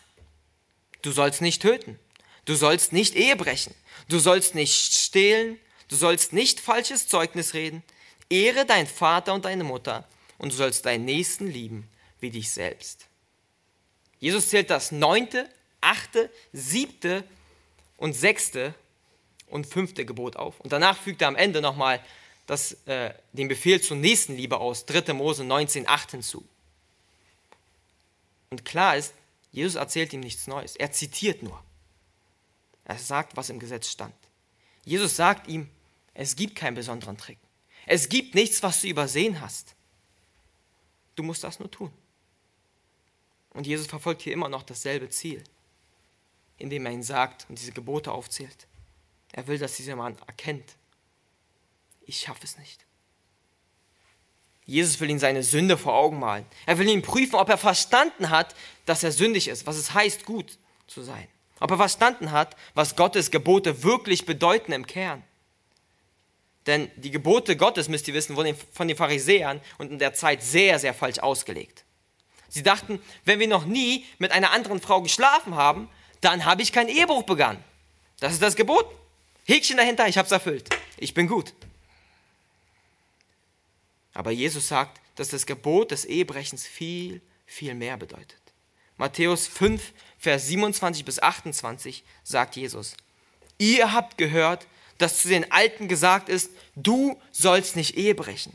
du 1.03 1.13
sollst 1.13 1.43
nicht 1.43 1.63
töten, 1.63 1.99
du 2.45 2.55
sollst 2.55 2.93
nicht 2.93 3.15
Ehe 3.15 3.37
brechen, 3.37 3.75
du 4.09 4.19
sollst 4.19 4.55
nicht 4.55 4.95
stehlen, 4.95 5.59
du 5.89 5.97
sollst 5.97 6.33
nicht 6.33 6.61
falsches 6.61 7.07
Zeugnis 7.09 7.55
reden, 7.55 7.83
ehre 8.31 8.65
dein 8.65 8.87
Vater 8.87 9.35
und 9.35 9.45
deine 9.45 9.65
Mutter 9.65 10.09
und 10.39 10.53
du 10.53 10.57
sollst 10.57 10.87
deinen 10.87 11.05
Nächsten 11.05 11.47
lieben 11.47 11.89
wie 12.21 12.31
dich 12.31 12.51
selbst. 12.51 13.07
Jesus 14.19 14.49
zählt 14.49 14.71
das 14.71 14.93
neunte, 14.93 15.49
achte, 15.81 16.31
siebte 16.53 17.25
und 17.97 18.15
sechste 18.15 18.75
und 19.51 19.67
fünfte 19.67 20.05
Gebot 20.05 20.37
auf. 20.37 20.61
Und 20.61 20.73
danach 20.73 20.97
fügt 20.97 21.23
er 21.23 21.29
am 21.29 21.37
Ende 21.37 21.61
nochmal 21.61 22.01
äh, 22.87 23.13
den 23.33 23.49
Befehl 23.49 23.81
zur 23.81 23.97
Nächstenliebe 23.97 24.59
aus 24.59 24.87
3. 24.87 25.13
Mose 25.13 25.45
19, 25.45 25.87
8 25.87 26.11
hinzu. 26.13 26.45
Und 28.51 28.65
klar 28.65 28.97
ist, 28.97 29.15
Jesus 29.53 29.77
erzählt 29.77 30.13
ihm 30.13 30.21
nichts 30.21 30.47
Neues. 30.47 30.75
Er 30.75 30.91
zitiert 30.91 31.43
nur. 31.43 31.63
Er 32.85 32.99
sagt, 32.99 33.37
was 33.37 33.51
im 33.51 33.61
Gesetz 33.61 33.89
stand. 33.89 34.15
Jesus 34.85 35.15
sagt 35.15 35.47
ihm, 35.47 35.69
es 36.15 36.35
gibt 36.35 36.57
keinen 36.57 36.75
besonderen 36.75 37.17
Trick. 37.17 37.39
Es 37.87 38.09
gibt 38.09 38.35
nichts, 38.35 38.63
was 38.63 38.81
du 38.81 38.89
übersehen 38.89 39.41
hast. 39.41 39.75
Du 41.15 41.23
musst 41.23 41.45
das 41.45 41.61
nur 41.61 41.71
tun. 41.71 41.93
Und 43.51 43.67
Jesus 43.67 43.87
verfolgt 43.87 44.23
hier 44.23 44.33
immer 44.33 44.49
noch 44.49 44.63
dasselbe 44.63 45.09
Ziel, 45.11 45.43
indem 46.57 46.87
er 46.87 46.93
ihn 46.93 47.03
sagt 47.03 47.47
und 47.49 47.59
diese 47.59 47.73
Gebote 47.73 48.13
aufzählt. 48.13 48.67
Er 49.33 49.47
will, 49.47 49.59
dass 49.59 49.77
dieser 49.77 49.97
Mann 49.97 50.17
erkennt, 50.27 50.77
ich 52.03 52.21
schaffe 52.21 52.45
es 52.45 52.59
nicht. 52.59 52.85
Jesus 54.65 55.01
will 55.01 55.11
ihm 55.11 55.19
seine 55.19 55.43
Sünde 55.43 55.77
vor 55.77 55.95
Augen 55.95 56.19
malen. 56.19 56.47
Er 56.67 56.79
will 56.79 56.89
ihn 56.89 57.03
prüfen, 57.03 57.37
ob 57.37 57.49
er 57.49 57.59
verstanden 57.59 58.31
hat, 58.31 58.55
dass 58.87 59.03
er 59.03 59.13
sündig 59.13 59.49
ist, 59.49 59.67
was 59.67 59.77
es 59.77 59.95
heißt, 59.95 60.25
gut 60.25 60.59
zu 60.87 61.03
sein. 61.03 61.27
Ob 61.59 61.71
er 61.71 61.77
verstanden 61.77 62.31
hat, 62.31 62.57
was 62.75 62.97
Gottes 62.97 63.31
Gebote 63.31 63.83
wirklich 63.83 64.27
bedeuten 64.27 64.73
im 64.73 64.87
Kern. 64.87 65.23
Denn 66.67 66.91
die 66.97 67.11
Gebote 67.11 67.57
Gottes, 67.57 67.89
müsst 67.89 68.07
ihr 68.07 68.15
wissen, 68.15 68.37
wurden 68.37 68.57
von 68.73 68.87
den 68.87 68.97
Pharisäern 68.97 69.61
und 69.79 69.91
in 69.91 69.99
der 69.99 70.15
Zeit 70.15 70.43
sehr, 70.43 70.79
sehr 70.79 70.95
falsch 70.95 71.19
ausgelegt. 71.19 71.85
Sie 72.49 72.63
dachten, 72.63 73.01
wenn 73.25 73.39
wir 73.39 73.49
noch 73.49 73.65
nie 73.65 74.05
mit 74.19 74.33
einer 74.33 74.51
anderen 74.51 74.81
Frau 74.81 75.01
geschlafen 75.01 75.55
haben, 75.55 75.89
dann 76.21 76.45
habe 76.45 76.63
ich 76.63 76.73
keinen 76.73 76.89
Ehebruch 76.89 77.23
begangen. 77.23 77.63
Das 78.19 78.33
ist 78.33 78.43
das 78.43 78.57
Gebot. 78.57 78.87
Häkchen 79.51 79.79
dahinter, 79.79 80.07
ich 80.07 80.17
habe 80.17 80.27
es 80.27 80.33
erfüllt. 80.33 80.71
Ich 80.97 81.13
bin 81.13 81.27
gut. 81.27 81.55
Aber 84.15 84.31
Jesus 84.31 84.69
sagt, 84.69 85.01
dass 85.17 85.31
das 85.31 85.45
Gebot 85.45 85.91
des 85.91 86.05
Ehebrechens 86.05 86.69
viel, 86.69 87.21
viel 87.47 87.75
mehr 87.75 87.97
bedeutet. 87.97 88.41
Matthäus 88.97 89.49
5, 89.49 89.93
Vers 90.19 90.47
27 90.47 91.05
bis 91.05 91.19
28 91.19 92.05
sagt 92.23 92.55
Jesus, 92.55 92.95
ihr 93.59 93.93
habt 93.93 94.19
gehört, 94.19 94.69
dass 94.99 95.21
zu 95.21 95.29
den 95.29 95.51
Alten 95.51 95.89
gesagt 95.89 96.29
ist, 96.29 96.53
du 96.77 97.21
sollst 97.33 97.75
nicht 97.75 97.97
Ehe 97.97 98.15
brechen. 98.15 98.53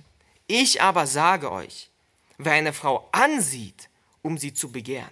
Ich 0.48 0.82
aber 0.82 1.08
sage 1.08 1.52
euch, 1.52 1.90
wer 2.38 2.54
eine 2.54 2.72
Frau 2.72 3.10
ansieht, 3.12 3.90
um 4.22 4.38
sie 4.38 4.54
zu 4.54 4.72
begehren, 4.72 5.12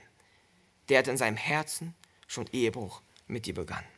der 0.87 0.99
hat 0.99 1.09
in 1.09 1.17
seinem 1.17 1.37
Herzen 1.37 1.93
schon 2.27 2.47
Ehebruch 2.53 3.01
mit 3.27 3.47
ihr 3.47 3.53
begangen. 3.55 3.92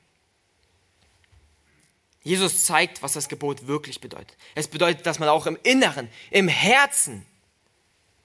Jesus 2.26 2.66
zeigt, 2.66 3.04
was 3.04 3.14
das 3.14 3.30
Gebot 3.30 3.68
wirklich 3.68 4.02
bedeutet. 4.02 4.36
Es 4.56 4.68
bedeutet, 4.68 5.06
dass 5.06 5.20
man 5.20 5.30
auch 5.30 5.46
im 5.46 5.60
Inneren, 5.62 6.10
im 6.32 6.48
Herzen 6.48 7.24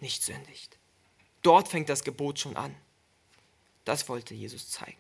nicht 0.01 0.25
sündigt. 0.25 0.79
Dort 1.43 1.69
fängt 1.69 1.91
das 1.91 2.03
Gebot 2.03 2.39
schon 2.39 2.57
an. 2.57 2.75
Das 3.85 4.09
wollte 4.09 4.33
Jesus 4.33 4.71
zeigen. 4.71 4.97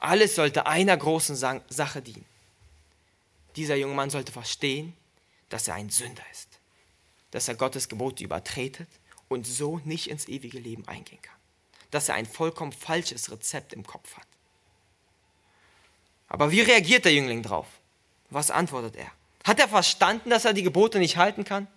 Alles 0.00 0.34
sollte 0.34 0.66
einer 0.66 0.96
großen 0.96 1.36
Sache 1.36 2.02
dienen. 2.02 2.26
Dieser 3.54 3.76
junge 3.76 3.94
Mann 3.94 4.10
sollte 4.10 4.32
verstehen, 4.32 4.92
dass 5.48 5.68
er 5.68 5.74
ein 5.74 5.88
Sünder 5.88 6.24
ist, 6.32 6.58
dass 7.30 7.46
er 7.46 7.54
Gottes 7.54 7.88
Gebote 7.88 8.24
übertretet 8.24 8.88
und 9.28 9.46
so 9.46 9.80
nicht 9.84 10.10
ins 10.10 10.26
ewige 10.26 10.58
Leben 10.58 10.86
eingehen 10.88 11.22
kann, 11.22 11.38
dass 11.92 12.08
er 12.08 12.16
ein 12.16 12.26
vollkommen 12.26 12.72
falsches 12.72 13.30
Rezept 13.30 13.72
im 13.72 13.86
Kopf 13.86 14.16
hat. 14.16 14.26
Aber 16.28 16.50
wie 16.50 16.60
reagiert 16.60 17.04
der 17.04 17.14
Jüngling 17.14 17.42
drauf? 17.42 17.66
Was 18.30 18.50
antwortet 18.50 18.96
er? 18.96 19.10
Hat 19.44 19.60
er 19.60 19.68
verstanden, 19.68 20.30
dass 20.30 20.44
er 20.44 20.52
die 20.52 20.62
Gebote 20.62 20.98
nicht 20.98 21.16
halten 21.16 21.44
kann? 21.44 21.68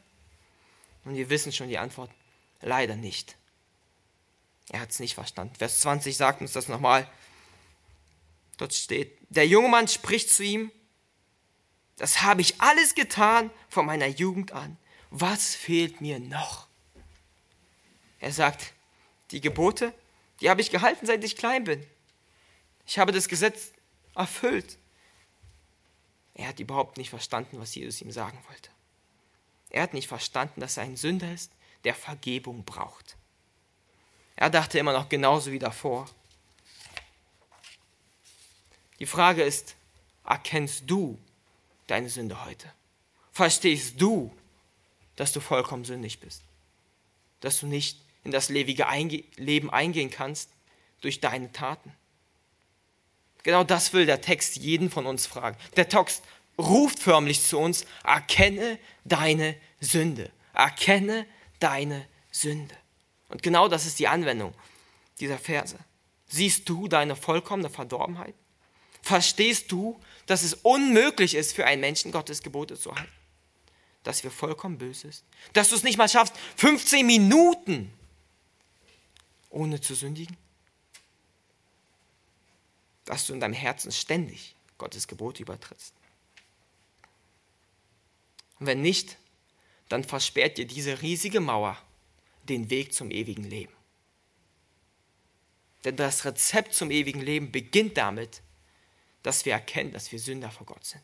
Und 1.05 1.15
wir 1.15 1.29
wissen 1.29 1.51
schon 1.51 1.69
die 1.69 1.77
Antwort. 1.77 2.11
Leider 2.61 2.95
nicht. 2.95 3.35
Er 4.69 4.81
hat 4.81 4.89
es 4.89 4.99
nicht 4.99 5.13
verstanden. 5.13 5.55
Vers 5.55 5.79
20 5.81 6.17
sagt 6.17 6.41
uns 6.41 6.53
das 6.53 6.67
nochmal. 6.67 7.09
Dort 8.57 8.73
steht, 8.73 9.17
der 9.29 9.47
junge 9.47 9.69
Mann 9.69 9.87
spricht 9.87 10.29
zu 10.29 10.43
ihm, 10.43 10.71
das 11.95 12.21
habe 12.21 12.41
ich 12.41 12.59
alles 12.59 12.95
getan 12.95 13.51
von 13.69 13.85
meiner 13.85 14.07
Jugend 14.07 14.51
an. 14.51 14.77
Was 15.11 15.55
fehlt 15.55 16.01
mir 16.01 16.19
noch? 16.19 16.67
Er 18.19 18.31
sagt, 18.31 18.73
die 19.31 19.41
Gebote, 19.41 19.93
die 20.41 20.49
habe 20.49 20.61
ich 20.61 20.71
gehalten, 20.71 21.05
seit 21.05 21.23
ich 21.23 21.35
klein 21.35 21.65
bin. 21.65 21.85
Ich 22.85 22.97
habe 22.97 23.11
das 23.11 23.27
Gesetz 23.27 23.71
erfüllt. 24.15 24.78
Er 26.39 26.47
hat 26.47 26.59
überhaupt 26.61 26.95
nicht 26.95 27.09
verstanden, 27.09 27.59
was 27.59 27.75
Jesus 27.75 27.99
ihm 27.99 28.13
sagen 28.13 28.39
wollte. 28.47 28.69
Er 29.71 29.83
hat 29.83 29.93
nicht 29.93 30.07
verstanden, 30.07 30.61
dass 30.61 30.77
er 30.77 30.83
ein 30.83 30.95
Sünder 30.95 31.33
ist, 31.33 31.51
der 31.83 31.93
Vergebung 31.93 32.63
braucht. 32.63 33.17
Er 34.37 34.49
dachte 34.49 34.79
immer 34.79 34.93
noch 34.93 35.09
genauso 35.09 35.51
wie 35.51 35.59
davor. 35.59 36.09
Die 38.99 39.05
Frage 39.05 39.43
ist, 39.43 39.75
erkennst 40.25 40.83
du 40.89 41.19
deine 41.87 42.09
Sünde 42.09 42.45
heute? 42.45 42.71
Verstehst 43.33 43.99
du, 43.99 44.33
dass 45.17 45.33
du 45.33 45.41
vollkommen 45.41 45.83
sündig 45.83 46.21
bist? 46.21 46.43
Dass 47.41 47.59
du 47.59 47.67
nicht 47.67 47.99
in 48.23 48.31
das 48.31 48.47
Leben 48.47 49.69
eingehen 49.69 50.09
kannst 50.09 50.51
durch 51.01 51.19
deine 51.19 51.51
Taten? 51.51 51.93
Genau 53.43 53.63
das 53.63 53.93
will 53.93 54.05
der 54.05 54.21
Text 54.21 54.57
jeden 54.57 54.89
von 54.89 55.05
uns 55.05 55.25
fragen. 55.25 55.57
Der 55.75 55.87
Text 55.87 56.23
ruft 56.57 56.99
förmlich 56.99 57.43
zu 57.43 57.57
uns, 57.57 57.85
erkenne 58.03 58.77
deine 59.05 59.55
Sünde. 59.79 60.31
Erkenne 60.53 61.25
deine 61.59 62.05
Sünde. 62.31 62.75
Und 63.29 63.43
genau 63.43 63.67
das 63.67 63.85
ist 63.85 63.99
die 63.99 64.07
Anwendung 64.07 64.53
dieser 65.19 65.37
Verse. 65.37 65.77
Siehst 66.27 66.67
du 66.67 66.87
deine 66.87 67.15
vollkommene 67.15 67.69
Verdorbenheit? 67.69 68.35
Verstehst 69.01 69.71
du, 69.71 69.99
dass 70.25 70.43
es 70.43 70.53
unmöglich 70.53 71.35
ist 71.35 71.55
für 71.55 71.65
einen 71.65 71.81
Menschen, 71.81 72.11
Gottes 72.11 72.43
Gebote 72.43 72.77
zu 72.77 72.93
halten? 72.93 73.11
Dass 74.03 74.23
wir 74.23 74.31
vollkommen 74.31 74.77
böse 74.77 75.11
sind? 75.11 75.23
Dass 75.53 75.69
du 75.69 75.75
es 75.75 75.83
nicht 75.83 75.97
mal 75.97 76.09
schaffst, 76.09 76.35
15 76.57 77.05
Minuten 77.05 77.91
ohne 79.49 79.81
zu 79.81 79.95
sündigen? 79.95 80.37
Dass 83.09 83.25
du 83.25 83.33
in 83.33 83.39
deinem 83.39 83.55
Herzen 83.55 83.91
ständig 83.91 84.53
Gottes 84.77 85.07
Gebote 85.07 85.41
übertrittst? 85.41 85.95
Und 88.59 88.67
wenn 88.67 88.83
nicht, 88.83 89.17
dann 89.87 90.03
versperrt 90.03 90.59
dir 90.59 90.67
diese 90.67 91.01
riesige 91.01 91.39
Mauer 91.39 91.75
den 92.43 92.69
Weg 92.69 92.93
zum 92.93 93.09
ewigen 93.09 93.45
Leben. 93.45 93.73
Denn 95.85 95.95
das 95.95 96.23
Rezept 96.23 96.75
zum 96.75 96.91
ewigen 96.91 97.19
Leben 97.19 97.51
beginnt 97.51 97.97
damit, 97.97 98.43
dass 99.23 99.43
wir 99.43 99.53
erkennen, 99.53 99.91
dass 99.91 100.11
wir 100.11 100.19
Sünder 100.19 100.51
vor 100.51 100.67
Gott 100.67 100.85
sind. 100.85 101.01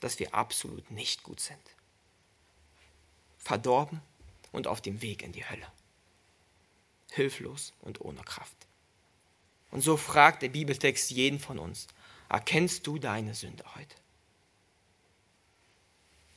Dass 0.00 0.18
wir 0.18 0.34
absolut 0.34 0.90
nicht 0.90 1.24
gut 1.24 1.40
sind. 1.40 1.60
Verdorben 3.36 4.00
und 4.50 4.66
auf 4.66 4.80
dem 4.80 5.02
Weg 5.02 5.22
in 5.22 5.32
die 5.32 5.46
Hölle. 5.46 5.70
Hilflos 7.10 7.74
und 7.82 8.00
ohne 8.00 8.22
Kraft. 8.22 8.65
Und 9.76 9.82
so 9.82 9.98
fragt 9.98 10.40
der 10.40 10.48
Bibeltext 10.48 11.10
jeden 11.10 11.38
von 11.38 11.58
uns, 11.58 11.86
erkennst 12.30 12.86
du 12.86 12.98
deine 12.98 13.34
Sünde 13.34 13.62
heute? 13.74 13.94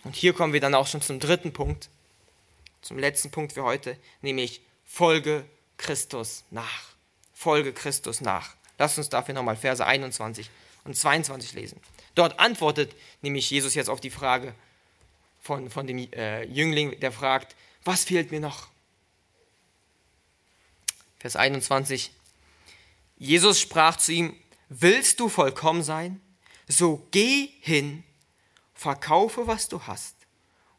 Und 0.04 0.14
hier 0.14 0.34
kommen 0.34 0.52
wir 0.52 0.60
dann 0.60 0.76
auch 0.76 0.88
schon 0.88 1.02
zum 1.02 1.22
dritten 1.22 1.54
Punkt, 1.54 1.90
zum 2.82 3.00
letzten 3.00 3.32
Punkt 3.32 3.54
für 3.54 3.64
heute, 3.64 3.98
nämlich 4.22 4.60
Folge 4.84 5.46
Christus 5.78 6.44
nach. 6.52 6.90
Folge 7.34 7.72
Christus 7.72 8.20
nach. 8.20 8.58
Lasst 8.78 8.98
uns 8.98 9.08
dafür 9.08 9.34
nochmal 9.34 9.56
Verse 9.56 9.86
21 9.86 10.50
und 10.84 10.98
22 10.98 11.54
lesen. 11.54 11.80
Dort 12.16 12.42
antwortet 12.42 12.94
nämlich 13.22 13.50
Jesus 13.50 13.74
jetzt 13.74 13.90
auf 13.90 14.02
die 14.02 14.10
Frage 14.10 14.54
von, 15.40 15.70
von 15.70 15.88
dem 15.88 16.12
äh, 16.12 16.44
Jüngling, 16.44 17.00
der 17.00 17.14
fragt, 17.14 17.56
was 17.86 18.04
fehlt 18.04 18.32
mir 18.32 18.42
noch? 18.42 18.68
Vers 21.20 21.38
21. 21.38 22.12
Jesus 23.20 23.60
sprach 23.60 23.98
zu 23.98 24.14
ihm, 24.14 24.36
willst 24.70 25.20
du 25.20 25.30
vollkommen 25.30 25.84
sein? 25.84 26.22
So 26.68 27.06
geh 27.12 27.50
hin, 27.60 28.04
verkaufe, 28.74 29.46
was 29.46 29.68
du 29.68 29.84
hast 29.84 30.16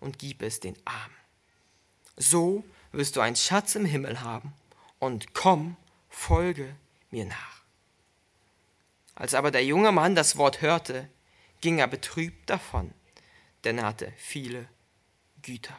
und 0.00 0.18
gib 0.18 0.42
es 0.42 0.58
den 0.58 0.76
Armen. 0.84 1.14
So 2.16 2.64
wirst 2.92 3.16
du 3.16 3.20
einen 3.20 3.36
Schatz 3.36 3.74
im 3.74 3.84
Himmel 3.84 4.22
haben 4.22 4.54
und 4.98 5.34
komm, 5.34 5.76
folge 6.08 6.74
mir 7.10 7.26
nach. 7.26 7.62
Als 9.14 9.34
aber 9.34 9.50
der 9.50 9.64
junge 9.64 9.92
Mann 9.92 10.14
das 10.14 10.36
Wort 10.36 10.62
hörte, 10.62 11.08
ging 11.60 11.78
er 11.78 11.88
betrübt 11.88 12.48
davon, 12.48 12.92
denn 13.64 13.78
er 13.78 13.86
hatte 13.86 14.12
viele 14.16 14.66
Güter. 15.42 15.76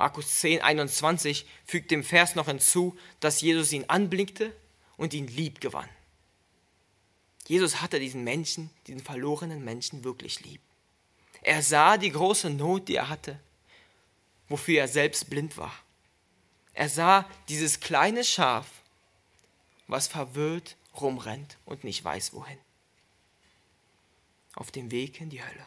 Markus 0.00 0.36
10, 0.36 0.62
21 0.62 1.44
fügt 1.66 1.90
dem 1.90 2.02
Vers 2.02 2.34
noch 2.34 2.46
hinzu, 2.46 2.96
dass 3.20 3.42
Jesus 3.42 3.70
ihn 3.70 3.84
anblickte 3.88 4.56
und 4.96 5.12
ihn 5.12 5.26
lieb 5.26 5.60
gewann. 5.60 5.90
Jesus 7.46 7.82
hatte 7.82 8.00
diesen 8.00 8.24
Menschen, 8.24 8.70
diesen 8.86 9.02
verlorenen 9.02 9.62
Menschen 9.62 10.02
wirklich 10.02 10.40
lieb. 10.40 10.62
Er 11.42 11.62
sah 11.62 11.98
die 11.98 12.12
große 12.12 12.48
Not, 12.48 12.88
die 12.88 12.96
er 12.96 13.10
hatte, 13.10 13.38
wofür 14.48 14.80
er 14.80 14.88
selbst 14.88 15.28
blind 15.28 15.58
war. 15.58 15.74
Er 16.72 16.88
sah 16.88 17.28
dieses 17.50 17.80
kleine 17.80 18.24
Schaf, 18.24 18.68
was 19.86 20.08
verwirrt 20.08 20.76
rumrennt 20.98 21.58
und 21.66 21.84
nicht 21.84 22.02
weiß 22.02 22.32
wohin. 22.32 22.58
Auf 24.54 24.70
dem 24.70 24.90
Weg 24.90 25.20
in 25.20 25.28
die 25.28 25.44
Hölle. 25.44 25.66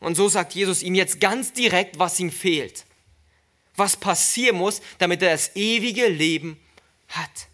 Und 0.00 0.14
so 0.14 0.26
sagt 0.26 0.54
Jesus 0.54 0.82
ihm 0.82 0.94
jetzt 0.94 1.20
ganz 1.20 1.52
direkt, 1.52 1.98
was 1.98 2.18
ihm 2.18 2.32
fehlt. 2.32 2.86
Was 3.76 3.96
passieren 3.96 4.56
muss, 4.56 4.80
damit 4.98 5.22
er 5.22 5.32
das 5.32 5.54
ewige 5.54 6.08
Leben 6.08 6.60
hat. 7.08 7.48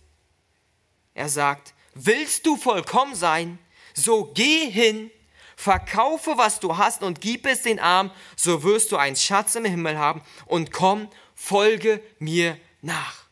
Er 1.15 1.29
sagt, 1.29 1.75
willst 1.95 2.47
du 2.47 2.57
vollkommen 2.57 3.15
sein, 3.15 3.59
so 3.95 4.33
geh 4.35 4.71
hin, 4.71 5.11
verkaufe, 5.57 6.37
was 6.37 6.61
du 6.61 6.77
hast 6.77 7.03
und 7.03 7.21
gib 7.21 7.47
es 7.47 7.63
den 7.63 7.79
Armen, 7.79 8.11
so 8.37 8.63
wirst 8.63 8.93
du 8.93 8.97
einen 8.97 9.17
Schatz 9.17 9.55
im 9.55 9.65
Himmel 9.65 9.99
haben 9.99 10.23
und 10.47 10.73
komm, 10.73 11.09
folge 11.35 12.03
mir 12.19 12.59
nach. 12.81 13.23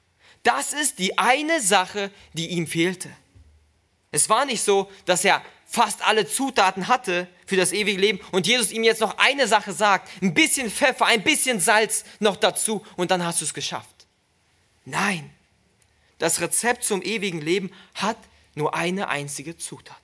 Das 0.42 0.72
ist 0.72 0.98
die 0.98 1.18
eine 1.18 1.60
Sache, 1.60 2.10
die 2.32 2.48
ihm 2.48 2.66
fehlte. 2.66 3.10
Es 4.12 4.28
war 4.28 4.44
nicht 4.44 4.62
so, 4.62 4.90
dass 5.04 5.24
er 5.24 5.42
fast 5.70 6.02
alle 6.02 6.26
Zutaten 6.26 6.88
hatte 6.88 7.28
für 7.46 7.54
das 7.54 7.70
ewige 7.70 8.00
Leben 8.00 8.20
und 8.32 8.48
Jesus 8.48 8.72
ihm 8.72 8.82
jetzt 8.82 9.00
noch 9.00 9.18
eine 9.18 9.46
Sache 9.46 9.72
sagt, 9.72 10.10
ein 10.20 10.34
bisschen 10.34 10.68
Pfeffer, 10.68 11.06
ein 11.06 11.22
bisschen 11.22 11.60
Salz 11.60 12.04
noch 12.18 12.34
dazu 12.34 12.84
und 12.96 13.12
dann 13.12 13.24
hast 13.24 13.40
du 13.40 13.44
es 13.44 13.54
geschafft. 13.54 14.06
Nein, 14.84 15.30
das 16.18 16.40
Rezept 16.40 16.82
zum 16.82 17.02
ewigen 17.02 17.40
Leben 17.40 17.70
hat 17.94 18.18
nur 18.56 18.74
eine 18.74 19.08
einzige 19.08 19.56
Zutat. 19.56 19.96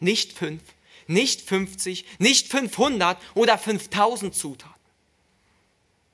Nicht 0.00 0.34
fünf, 0.34 0.62
nicht 1.06 1.40
50, 1.40 2.04
nicht 2.18 2.48
500 2.48 3.18
oder 3.34 3.56
5000 3.56 4.34
Zutaten. 4.34 4.74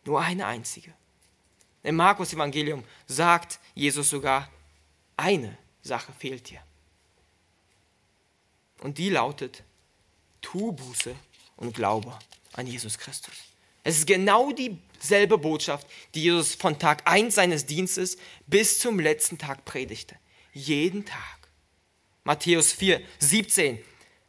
Nur 0.05 0.21
eine 0.21 0.47
einzige. 0.47 0.93
Im 1.83 1.97
Markus 1.97 2.33
Evangelium 2.33 2.85
sagt 3.09 3.59
Jesus 3.75 4.11
sogar, 4.11 4.49
eine 5.17 5.59
Sache 5.83 6.13
fehlt 6.17 6.51
dir. 6.51 6.61
Und 8.85 8.99
die 8.99 9.09
lautet, 9.09 9.63
tu 10.43 10.73
Buße 10.73 11.17
und 11.57 11.75
glaube 11.75 12.19
an 12.53 12.67
Jesus 12.67 12.99
Christus. 12.99 13.33
Es 13.83 13.97
ist 13.97 14.07
genau 14.07 14.53
dieselbe 14.53 15.39
Botschaft, 15.39 15.87
die 16.15 16.25
Jesus 16.25 16.55
von 16.55 16.79
Tag 16.79 17.01
1 17.11 17.35
seines 17.35 17.65
Dienstes 17.65 18.19
bis 18.47 18.79
zum 18.79 19.01
letzten 19.01 19.39
Tag 19.39 19.65
predigte. 19.65 20.17
Jeden 20.53 21.07
Tag. 21.07 21.49
Matthäus 22.25 22.73
4, 22.73 23.01
17. 23.21 23.83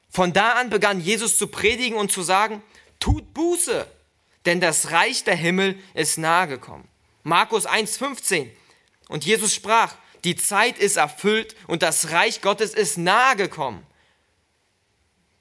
Von 0.10 0.32
da 0.32 0.54
an 0.54 0.70
begann 0.70 1.02
Jesus 1.02 1.38
zu 1.38 1.48
predigen 1.48 1.98
und 1.98 2.14
zu 2.14 2.22
sagen, 2.22 2.64
tut 3.02 3.34
Buße, 3.34 3.86
denn 4.46 4.62
das 4.62 4.92
Reich 4.92 5.26
der 5.26 5.36
Himmel 5.36 5.78
ist 5.96 6.18
nahe 6.18 6.48
gekommen. 6.48 6.88
Markus 7.24 7.66
1, 7.66 7.98
15. 7.98 8.50
Und 9.10 9.26
Jesus 9.26 9.54
sprach, 9.54 9.96
die 10.24 10.38
Zeit 10.38 10.80
ist 10.80 10.96
erfüllt 10.96 11.58
und 11.68 11.82
das 11.82 12.12
Reich 12.12 12.40
Gottes 12.40 12.74
ist 12.74 12.98
nahe 12.98 13.36
gekommen 13.36 13.86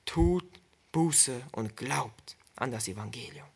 tut 0.05 0.45
Buße 0.93 1.43
und 1.53 1.77
glaubt 1.77 2.37
an 2.57 2.71
das 2.71 2.89
Evangelium. 2.89 3.47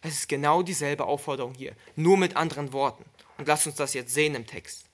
Es 0.00 0.14
ist 0.14 0.28
genau 0.28 0.62
dieselbe 0.62 1.04
Aufforderung 1.04 1.54
hier, 1.54 1.74
nur 1.96 2.16
mit 2.16 2.36
anderen 2.36 2.72
Worten. 2.72 3.04
Und 3.36 3.48
lasst 3.48 3.66
uns 3.66 3.76
das 3.76 3.94
jetzt 3.94 4.14
sehen 4.14 4.34
im 4.34 4.46
Text. 4.46 4.84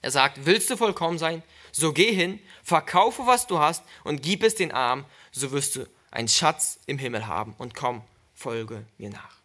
Er 0.00 0.10
sagt, 0.10 0.46
willst 0.46 0.70
du 0.70 0.76
vollkommen 0.76 1.18
sein, 1.18 1.42
so 1.72 1.92
geh 1.92 2.12
hin, 2.12 2.38
verkaufe, 2.62 3.26
was 3.26 3.46
du 3.46 3.58
hast 3.58 3.82
und 4.04 4.22
gib 4.22 4.42
es 4.42 4.54
den 4.54 4.72
Armen, 4.72 5.04
so 5.32 5.50
wirst 5.50 5.76
du 5.76 5.86
einen 6.10 6.28
Schatz 6.28 6.78
im 6.86 6.98
Himmel 6.98 7.26
haben 7.26 7.54
und 7.58 7.74
komm, 7.74 8.02
folge 8.34 8.86
mir 8.96 9.10
nach. 9.10 9.36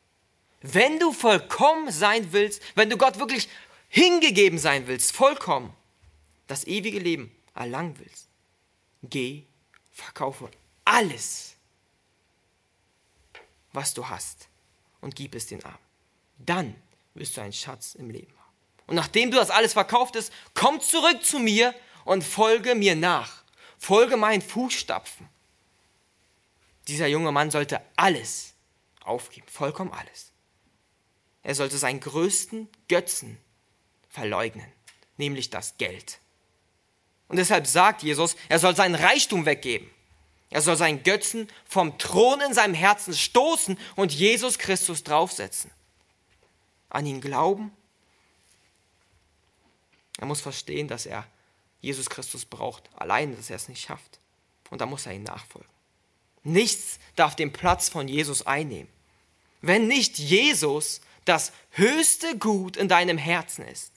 Wenn 0.61 0.99
du 0.99 1.11
vollkommen 1.11 1.91
sein 1.91 2.31
willst, 2.31 2.61
wenn 2.75 2.89
du 2.89 2.97
Gott 2.97 3.19
wirklich 3.19 3.49
hingegeben 3.89 4.59
sein 4.59 4.87
willst, 4.87 5.11
vollkommen, 5.11 5.73
das 6.47 6.65
ewige 6.65 6.99
Leben 6.99 7.35
erlangen 7.55 7.95
willst, 7.99 8.27
geh 9.01 9.43
verkaufe 9.93 10.49
alles, 10.83 11.55
was 13.71 13.93
du 13.93 14.07
hast 14.07 14.49
und 15.01 15.15
gib 15.15 15.35
es 15.35 15.47
den 15.47 15.63
Armen. 15.63 15.77
Dann 16.37 16.75
wirst 17.13 17.37
du 17.37 17.41
einen 17.41 17.53
Schatz 17.53 17.95
im 17.95 18.09
Leben 18.09 18.33
haben. 18.37 18.53
Und 18.87 18.95
nachdem 18.95 19.31
du 19.31 19.37
das 19.37 19.49
alles 19.49 19.73
verkauft 19.73 20.15
hast, 20.15 20.33
komm 20.53 20.81
zurück 20.81 21.23
zu 21.23 21.39
mir 21.39 21.73
und 22.05 22.23
folge 22.23 22.75
mir 22.75 22.95
nach. 22.95 23.43
Folge 23.77 24.17
meinen 24.17 24.41
Fußstapfen. 24.41 25.27
Dieser 26.87 27.07
junge 27.07 27.31
Mann 27.31 27.51
sollte 27.51 27.81
alles 27.95 28.53
aufgeben, 29.03 29.47
vollkommen 29.47 29.91
alles. 29.91 30.31
er 31.43 31.55
sollte 31.55 31.77
seinen 31.77 31.99
größten 31.99 32.69
Götzen 32.87 33.37
verleugnen, 34.09 34.71
nämlich 35.17 35.49
das 35.49 35.77
Geld. 35.77 36.19
Und 37.33 37.37
deshalb 37.37 37.65
sagt 37.65 38.03
Jesus, 38.03 38.35
er 38.47 38.59
soll 38.59 38.75
seinen 38.75 38.93
Reichtum 38.93 39.47
weggeben. 39.47 39.89
Er 40.51 40.61
soll 40.61 40.77
seinen 40.77 41.01
Götzen 41.01 41.47
vom 41.65 41.97
Thron 41.97 42.41
in 42.41 42.53
seinem 42.53 42.75
Herzen 42.75 43.11
stoßen 43.11 43.75
und 43.95 44.13
Jesus 44.13 44.59
Christus 44.59 45.03
draufsetzen. 45.03 45.71
An 46.89 47.07
ihn 47.07 47.21
glauben. 47.21 47.71
Er 50.19 50.27
muss 50.27 50.41
verstehen, 50.41 50.87
dass 50.87 51.07
er 51.07 51.25
Jesus 51.81 52.07
Christus 52.07 52.45
braucht, 52.45 52.87
allein, 52.93 53.35
dass 53.35 53.49
er 53.49 53.55
es 53.55 53.67
nicht 53.67 53.81
schafft. 53.81 54.19
Und 54.69 54.79
da 54.79 54.85
muss 54.85 55.07
er 55.07 55.13
ihm 55.13 55.23
nachfolgen. 55.23 55.67
Nichts 56.43 56.99
darf 57.15 57.35
den 57.35 57.51
Platz 57.51 57.89
von 57.89 58.07
Jesus 58.07 58.45
einnehmen. 58.45 58.91
Wenn 59.61 59.87
nicht 59.87 60.19
Jesus 60.19 61.01
das 61.25 61.51
höchste 61.71 62.37
Gut 62.37 62.77
in 62.77 62.89
deinem 62.89 63.17
Herzen 63.17 63.65
ist, 63.65 63.91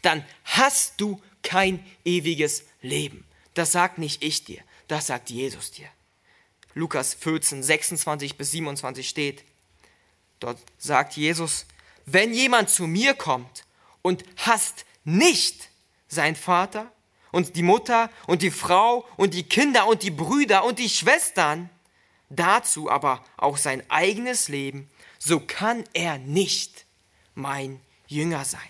dann 0.00 0.24
hast 0.44 0.98
du 0.98 1.20
kein 1.42 1.84
ewiges 2.04 2.64
Leben. 2.82 3.24
Das 3.54 3.72
sagt 3.72 3.98
nicht 3.98 4.22
ich 4.22 4.44
dir, 4.44 4.62
das 4.88 5.08
sagt 5.08 5.30
Jesus 5.30 5.70
dir. 5.70 5.88
Lukas 6.74 7.14
14, 7.14 7.62
26 7.62 8.36
bis 8.36 8.52
27 8.52 9.08
steht, 9.08 9.44
dort 10.38 10.58
sagt 10.78 11.16
Jesus, 11.16 11.66
wenn 12.06 12.32
jemand 12.32 12.70
zu 12.70 12.86
mir 12.86 13.14
kommt 13.14 13.64
und 14.02 14.24
hasst 14.36 14.84
nicht 15.04 15.68
sein 16.08 16.36
Vater 16.36 16.90
und 17.32 17.56
die 17.56 17.62
Mutter 17.62 18.10
und 18.26 18.42
die 18.42 18.50
Frau 18.50 19.06
und 19.16 19.34
die 19.34 19.42
Kinder 19.42 19.86
und 19.86 20.02
die 20.02 20.10
Brüder 20.10 20.64
und 20.64 20.78
die 20.78 20.88
Schwestern, 20.88 21.70
dazu 22.28 22.90
aber 22.90 23.24
auch 23.36 23.56
sein 23.56 23.82
eigenes 23.90 24.48
Leben, 24.48 24.90
so 25.18 25.40
kann 25.40 25.84
er 25.92 26.18
nicht 26.18 26.86
mein 27.34 27.80
Jünger 28.06 28.44
sein. 28.44 28.60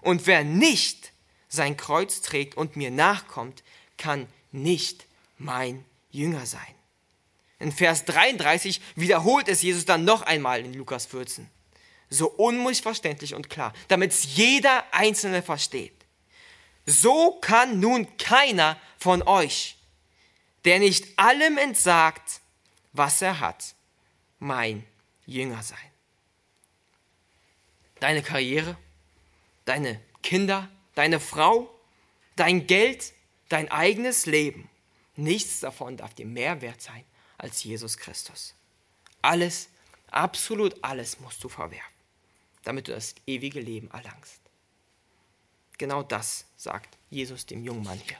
Und 0.00 0.26
wer 0.26 0.44
nicht 0.44 1.09
sein 1.50 1.76
Kreuz 1.76 2.22
trägt 2.22 2.56
und 2.56 2.76
mir 2.76 2.90
nachkommt, 2.90 3.62
kann 3.98 4.26
nicht 4.52 5.04
mein 5.36 5.84
Jünger 6.10 6.46
sein. 6.46 6.74
In 7.58 7.72
Vers 7.72 8.06
33 8.06 8.80
wiederholt 8.94 9.48
es 9.48 9.60
Jesus 9.60 9.84
dann 9.84 10.04
noch 10.04 10.22
einmal 10.22 10.60
in 10.60 10.72
Lukas 10.72 11.04
14. 11.06 11.46
So 12.08 12.30
unmissverständlich 12.30 13.34
und 13.34 13.50
klar, 13.50 13.74
damit 13.88 14.12
es 14.12 14.36
jeder 14.36 14.84
Einzelne 14.92 15.42
versteht. 15.42 15.92
So 16.86 17.38
kann 17.40 17.78
nun 17.78 18.16
keiner 18.16 18.78
von 18.98 19.22
euch, 19.22 19.76
der 20.64 20.78
nicht 20.78 21.18
allem 21.18 21.58
entsagt, 21.58 22.40
was 22.92 23.20
er 23.22 23.40
hat, 23.40 23.74
mein 24.38 24.84
Jünger 25.26 25.62
sein. 25.62 25.78
Deine 28.00 28.22
Karriere, 28.22 28.76
deine 29.66 30.00
Kinder, 30.22 30.68
deine 30.94 31.20
Frau, 31.20 31.72
dein 32.36 32.66
Geld, 32.66 33.12
dein 33.48 33.70
eigenes 33.70 34.26
Leben. 34.26 34.68
Nichts 35.16 35.60
davon 35.60 35.96
darf 35.96 36.14
dir 36.14 36.26
mehr 36.26 36.60
wert 36.60 36.80
sein 36.80 37.04
als 37.38 37.62
Jesus 37.64 37.96
Christus. 37.96 38.54
Alles, 39.22 39.68
absolut 40.10 40.82
alles 40.82 41.20
musst 41.20 41.42
du 41.44 41.48
verwerfen, 41.48 41.92
damit 42.64 42.88
du 42.88 42.92
das 42.92 43.14
ewige 43.26 43.60
Leben 43.60 43.90
erlangst. 43.90 44.40
Genau 45.78 46.02
das 46.02 46.44
sagt 46.56 46.96
Jesus 47.08 47.46
dem 47.46 47.64
jungen 47.64 47.82
Mann 47.82 47.98
hier. 47.98 48.18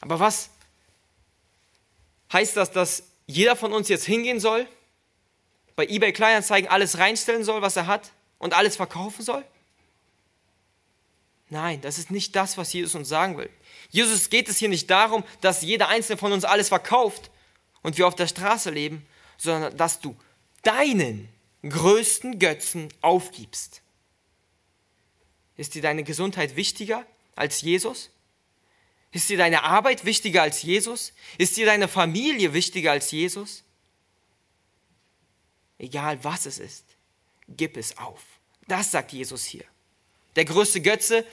Aber 0.00 0.20
was 0.20 0.50
heißt 2.32 2.56
das, 2.56 2.70
dass 2.70 3.02
jeder 3.26 3.56
von 3.56 3.72
uns 3.72 3.88
jetzt 3.88 4.04
hingehen 4.04 4.40
soll, 4.40 4.68
bei 5.76 5.86
eBay 5.86 6.12
Kleinanzeigen 6.12 6.70
alles 6.70 6.98
reinstellen 6.98 7.44
soll, 7.44 7.62
was 7.62 7.76
er 7.76 7.86
hat 7.86 8.12
und 8.38 8.54
alles 8.54 8.76
verkaufen 8.76 9.24
soll? 9.24 9.44
Nein, 11.50 11.80
das 11.80 11.98
ist 11.98 12.10
nicht 12.10 12.36
das, 12.36 12.58
was 12.58 12.72
Jesus 12.72 12.94
uns 12.94 13.08
sagen 13.08 13.38
will. 13.38 13.50
Jesus 13.90 14.28
geht 14.28 14.48
es 14.48 14.58
hier 14.58 14.68
nicht 14.68 14.90
darum, 14.90 15.24
dass 15.40 15.62
jeder 15.62 15.88
einzelne 15.88 16.18
von 16.18 16.32
uns 16.32 16.44
alles 16.44 16.68
verkauft 16.68 17.30
und 17.82 17.96
wir 17.96 18.06
auf 18.06 18.16
der 18.16 18.26
Straße 18.26 18.70
leben, 18.70 19.06
sondern 19.38 19.76
dass 19.76 20.00
du 20.00 20.14
deinen 20.62 21.28
größten 21.62 22.38
Götzen 22.38 22.92
aufgibst. 23.00 23.80
Ist 25.56 25.74
dir 25.74 25.82
deine 25.82 26.04
Gesundheit 26.04 26.54
wichtiger 26.56 27.06
als 27.34 27.62
Jesus? 27.62 28.10
Ist 29.10 29.28
dir 29.28 29.38
deine 29.38 29.64
Arbeit 29.64 30.04
wichtiger 30.04 30.42
als 30.42 30.62
Jesus? 30.62 31.14
Ist 31.38 31.56
dir 31.56 31.66
deine 31.66 31.88
Familie 31.88 32.52
wichtiger 32.52 32.92
als 32.92 33.10
Jesus? 33.10 33.64
Egal 35.78 36.22
was 36.22 36.46
es 36.46 36.58
ist, 36.58 36.84
gib 37.48 37.76
es 37.76 37.96
auf. 37.96 38.22
Das 38.66 38.90
sagt 38.90 39.12
Jesus 39.12 39.44
hier. 39.44 39.64
Der 40.38 40.44
größte 40.44 40.80
Götze 40.80 41.26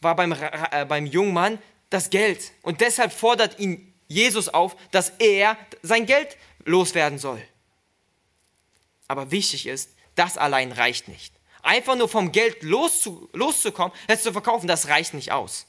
war 0.00 0.16
beim, 0.16 0.32
äh, 0.32 0.86
beim 0.86 1.04
jungen 1.04 1.34
Mann 1.34 1.58
das 1.90 2.08
Geld. 2.08 2.52
Und 2.62 2.80
deshalb 2.80 3.12
fordert 3.12 3.58
ihn 3.58 3.92
Jesus 4.08 4.48
auf, 4.48 4.74
dass 4.90 5.10
er 5.18 5.58
sein 5.82 6.06
Geld 6.06 6.38
loswerden 6.64 7.18
soll. 7.18 7.42
Aber 9.06 9.30
wichtig 9.30 9.66
ist, 9.66 9.90
das 10.14 10.38
allein 10.38 10.72
reicht 10.72 11.08
nicht. 11.08 11.34
Einfach 11.60 11.94
nur 11.94 12.08
vom 12.08 12.32
Geld 12.32 12.62
loszu, 12.62 13.28
loszukommen, 13.34 13.94
es 14.06 14.22
zu 14.22 14.32
verkaufen, 14.32 14.66
das 14.66 14.88
reicht 14.88 15.12
nicht 15.12 15.30
aus. 15.30 15.66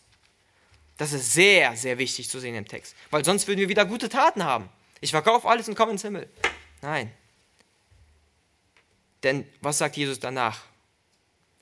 Das 0.95 1.11
ist 1.11 1.33
sehr, 1.33 1.75
sehr 1.75 1.97
wichtig 1.97 2.29
zu 2.29 2.39
sehen 2.39 2.55
im 2.55 2.65
Text. 2.65 2.95
Weil 3.11 3.25
sonst 3.25 3.45
würden 3.49 3.59
wir 3.59 3.67
wieder 3.67 3.83
gute 3.83 4.07
Taten 4.07 4.45
haben. 4.45 4.69
Ich 5.01 5.11
verkaufe 5.11 5.49
alles 5.49 5.67
und 5.67 5.75
komme 5.75 5.91
ins 5.91 6.03
Himmel. 6.03 6.29
Nein. 6.81 7.11
Denn 9.21 9.45
was 9.59 9.79
sagt 9.79 9.97
Jesus 9.97 10.21
danach? 10.21 10.61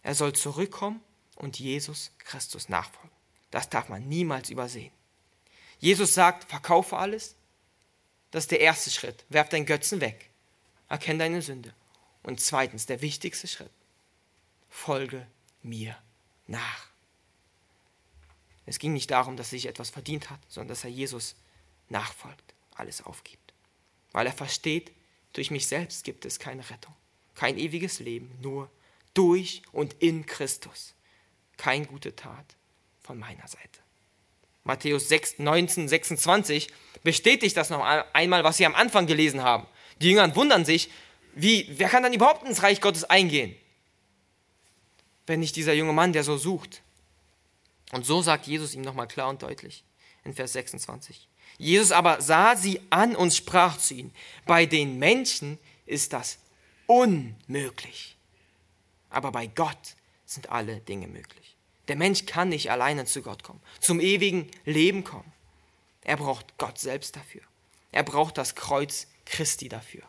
Er 0.04 0.16
soll 0.16 0.34
zurückkommen 0.34 1.02
und 1.36 1.60
Jesus 1.60 2.12
Christus 2.20 2.70
nachfolgen. 2.70 3.12
Das 3.52 3.70
darf 3.70 3.90
man 3.90 4.08
niemals 4.08 4.50
übersehen. 4.50 4.92
Jesus 5.80 6.14
sagt, 6.14 6.50
verkaufe 6.50 6.98
alles. 6.98 7.36
Das 8.32 8.46
ist 8.46 8.52
der 8.52 8.62
erste 8.62 8.92
Schritt. 8.92 9.26
Werf 9.30 9.50
deinen 9.50 9.66
Götzen 9.66 10.00
weg. 10.00 10.30
Erkenne 10.88 11.20
deine 11.20 11.42
Sünde. 11.42 11.74
Und 12.24 12.40
zweitens, 12.40 12.86
der 12.86 13.02
wichtigste 13.02 13.48
Schritt. 13.48 13.72
Folge 14.70 15.28
mir 15.64 15.98
nach. 16.48 16.88
Es 18.66 18.80
ging 18.80 18.94
nicht 18.94 19.12
darum, 19.12 19.36
dass 19.36 19.48
er 19.48 19.58
sich 19.58 19.66
etwas 19.66 19.90
verdient 19.90 20.30
hat, 20.30 20.40
sondern 20.48 20.70
dass 20.70 20.84
er 20.84 20.90
Jesus 20.90 21.36
nachfolgt, 21.90 22.54
alles 22.76 23.02
aufgibt. 23.02 23.54
Weil 24.12 24.28
er 24.28 24.34
versteht, 24.34 24.92
durch 25.34 25.52
mich 25.52 25.68
selbst 25.68 26.04
gibt 26.04 26.26
es 26.26 26.40
keine 26.40 26.70
Rettung, 26.70 26.94
kein 27.36 27.58
ewiges 27.58 28.00
Leben, 28.00 28.38
nur 28.42 28.70
durch 29.14 29.62
und 29.72 29.94
in 30.00 30.26
Christus. 30.26 30.94
Keine 31.58 31.86
gute 31.86 32.16
Tat 32.16 32.56
von 33.02 33.20
meiner 33.20 33.48
Seite. 33.48 33.80
Matthäus 34.64 35.10
6, 35.10 35.40
19, 35.40 35.88
26 35.88 36.70
bestätigt 37.04 37.58
das 37.58 37.70
noch 37.70 37.84
einmal, 38.14 38.44
was 38.44 38.58
Sie 38.58 38.66
am 38.66 38.76
Anfang 38.76 39.08
gelesen 39.08 39.42
haben. 39.42 39.66
Die 40.02 40.10
Jünger 40.10 40.36
wundern 40.36 40.66
sich, 40.66 40.90
wie, 41.34 41.68
wer 41.78 41.90
kann 41.90 42.04
dann 42.04 42.14
überhaupt 42.14 42.48
ins 42.48 42.62
Reich 42.64 42.82
Gottes 42.82 43.04
eingehen? 43.04 43.56
Wenn 45.26 45.40
nicht 45.40 45.56
dieser 45.56 45.74
junge 45.74 45.94
Mann, 45.94 46.14
der 46.14 46.24
so 46.24 46.38
sucht. 46.38 46.82
Und 47.92 48.06
so 48.06 48.22
sagt 48.22 48.48
Jesus 48.48 48.74
ihm 48.74 48.82
nochmal 48.82 49.08
klar 49.08 49.30
und 49.30 49.42
deutlich 49.42 49.84
in 50.24 50.34
Vers 50.34 50.54
26. 50.54 51.28
Jesus 51.58 51.92
aber 51.92 52.22
sah 52.22 52.56
sie 52.56 52.82
an 52.90 53.16
und 53.16 53.34
sprach 53.34 53.78
zu 53.78 53.94
ihnen, 53.94 54.14
bei 54.46 54.66
den 54.66 54.98
Menschen 54.98 55.60
ist 55.86 56.14
das 56.14 56.40
unmöglich, 56.88 58.18
aber 59.12 59.32
bei 59.32 59.48
Gott 59.48 59.96
sind 60.26 60.50
alle 60.50 60.80
Dinge 60.80 61.08
möglich. 61.08 61.56
Der 61.88 61.96
Mensch 61.96 62.26
kann 62.26 62.50
nicht 62.50 62.72
alleine 62.72 63.06
zu 63.06 63.22
Gott 63.22 63.44
kommen, 63.44 63.62
zum 63.80 64.00
ewigen 64.00 64.50
Leben 64.66 65.04
kommen. 65.04 65.32
Er 66.04 66.18
braucht 66.18 66.58
Gott 66.58 66.80
selbst 66.80 67.16
dafür. 67.16 67.42
Er 67.92 68.04
braucht 68.04 68.38
das 68.38 68.56
Kreuz 68.56 69.08
Christi 69.26 69.70
dafür. 69.70 70.04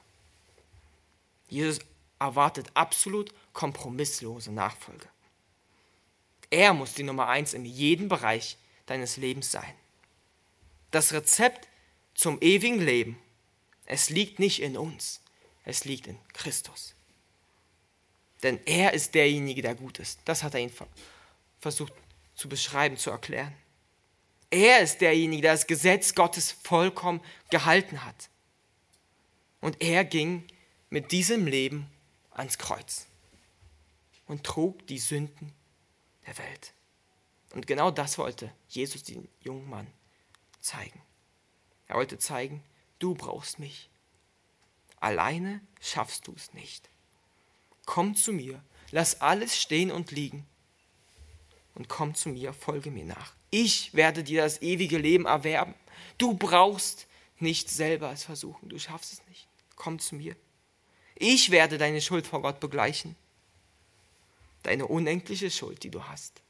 Jesus 1.49 1.81
erwartet 2.19 2.71
absolut 2.75 3.33
kompromisslose 3.53 4.53
Nachfolge. 4.53 5.09
Er 6.51 6.73
muss 6.73 6.95
die 6.95 7.03
Nummer 7.03 7.29
eins 7.29 7.55
in 7.55 7.65
jedem 7.65 8.09
Bereich 8.09 8.57
deines 8.87 9.17
Lebens 9.17 9.51
sein. 9.51 9.75
Das 10.91 11.13
Rezept 11.13 11.69
zum 12.15 12.41
ewigen 12.41 12.81
Leben, 12.81 13.19
es 13.87 14.11
liegt 14.11 14.39
nicht 14.39 14.63
in 14.63 14.77
uns, 14.77 15.21
es 15.65 15.85
liegt 15.85 16.07
in 16.07 16.19
Christus. 16.33 16.95
Denn 18.43 18.61
er 18.67 18.93
ist 18.93 19.15
derjenige, 19.15 19.63
der 19.63 19.75
gut 19.75 19.99
ist. 19.99 20.21
Das 20.25 20.43
hat 20.43 20.55
er 20.55 20.61
ihn 20.61 20.73
versucht 21.61 21.93
zu 22.35 22.49
beschreiben, 22.49 22.97
zu 22.97 23.11
erklären. 23.11 23.55
Er 24.51 24.81
ist 24.81 25.01
derjenige, 25.01 25.43
der 25.43 25.53
das 25.53 25.67
Gesetz 25.67 26.15
Gottes 26.15 26.53
vollkommen 26.53 27.21
gehalten 27.51 28.05
hat. 28.05 28.29
Und 29.61 29.81
er 29.81 30.05
ging 30.05 30.45
mit 30.91 31.13
diesem 31.13 31.47
Leben 31.47 31.89
ans 32.33 32.59
Kreuz 32.59 33.07
und 34.27 34.45
trug 34.45 34.87
die 34.89 34.99
Sünden 34.99 35.53
der 36.27 36.37
Welt. 36.39 36.75
Und 37.55 37.67
genau 37.67 37.91
das 37.91 38.19
wollte 38.19 38.53
Jesus 38.69 39.05
den 39.05 39.29
jungen 39.41 39.69
Mann 39.71 39.87
zeigen. 40.61 41.01
Er 41.87 41.97
wollte 41.97 42.19
zeigen, 42.19 42.63
du 42.99 43.15
brauchst 43.15 43.59
mich. 43.59 43.89
Alleine 45.01 45.61
schaffst 45.81 46.27
du 46.27 46.35
es 46.35 46.53
nicht. 46.55 46.89
Komm 47.87 48.15
zu 48.15 48.33
mir, 48.33 48.63
lass 48.91 49.21
alles 49.21 49.61
stehen 49.61 49.91
und 49.91 50.11
liegen 50.11 50.47
und 51.75 51.89
komm 51.89 52.15
zu 52.15 52.29
mir, 52.29 52.53
folge 52.53 52.91
mir 52.91 53.05
nach. 53.05 53.35
Ich 53.51 53.95
werde 53.95 54.25
dir 54.25 54.43
das 54.43 54.63
ewige 54.63 54.99
Leben 54.99 55.27
erwerben. 55.27 55.75
Du 56.19 56.35
brauchst 56.35 57.07
nicht 57.39 57.69
selber 57.69 58.13
es 58.13 58.25
versuchen, 58.25 58.69
du 58.69 58.79
schaffst 58.79 59.13
es 59.13 59.27
nicht. 59.29 59.47
Komm 59.77 59.99
zu 59.99 60.15
mir. 60.15 60.37
Ich 61.17 61.51
werde 61.51 61.79
deine 61.79 62.01
Schuld 62.01 62.27
vor 62.27 62.43
Gott 62.43 62.61
begleichen. 62.61 63.17
Deine 64.63 64.87
unendliche 64.87 65.51
Schuld, 65.51 65.83
die 65.83 65.91
du 65.91 66.05
hast. 66.05 66.41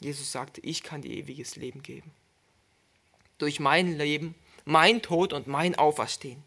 Jesus 0.00 0.32
sagte, 0.32 0.60
ich 0.62 0.82
kann 0.82 1.02
dir 1.02 1.10
ewiges 1.10 1.56
Leben 1.56 1.82
geben. 1.82 2.10
Durch 3.38 3.60
mein 3.60 3.98
Leben, 3.98 4.34
mein 4.64 5.02
Tod 5.02 5.32
und 5.32 5.46
mein 5.46 5.74
Auferstehen. 5.74 6.42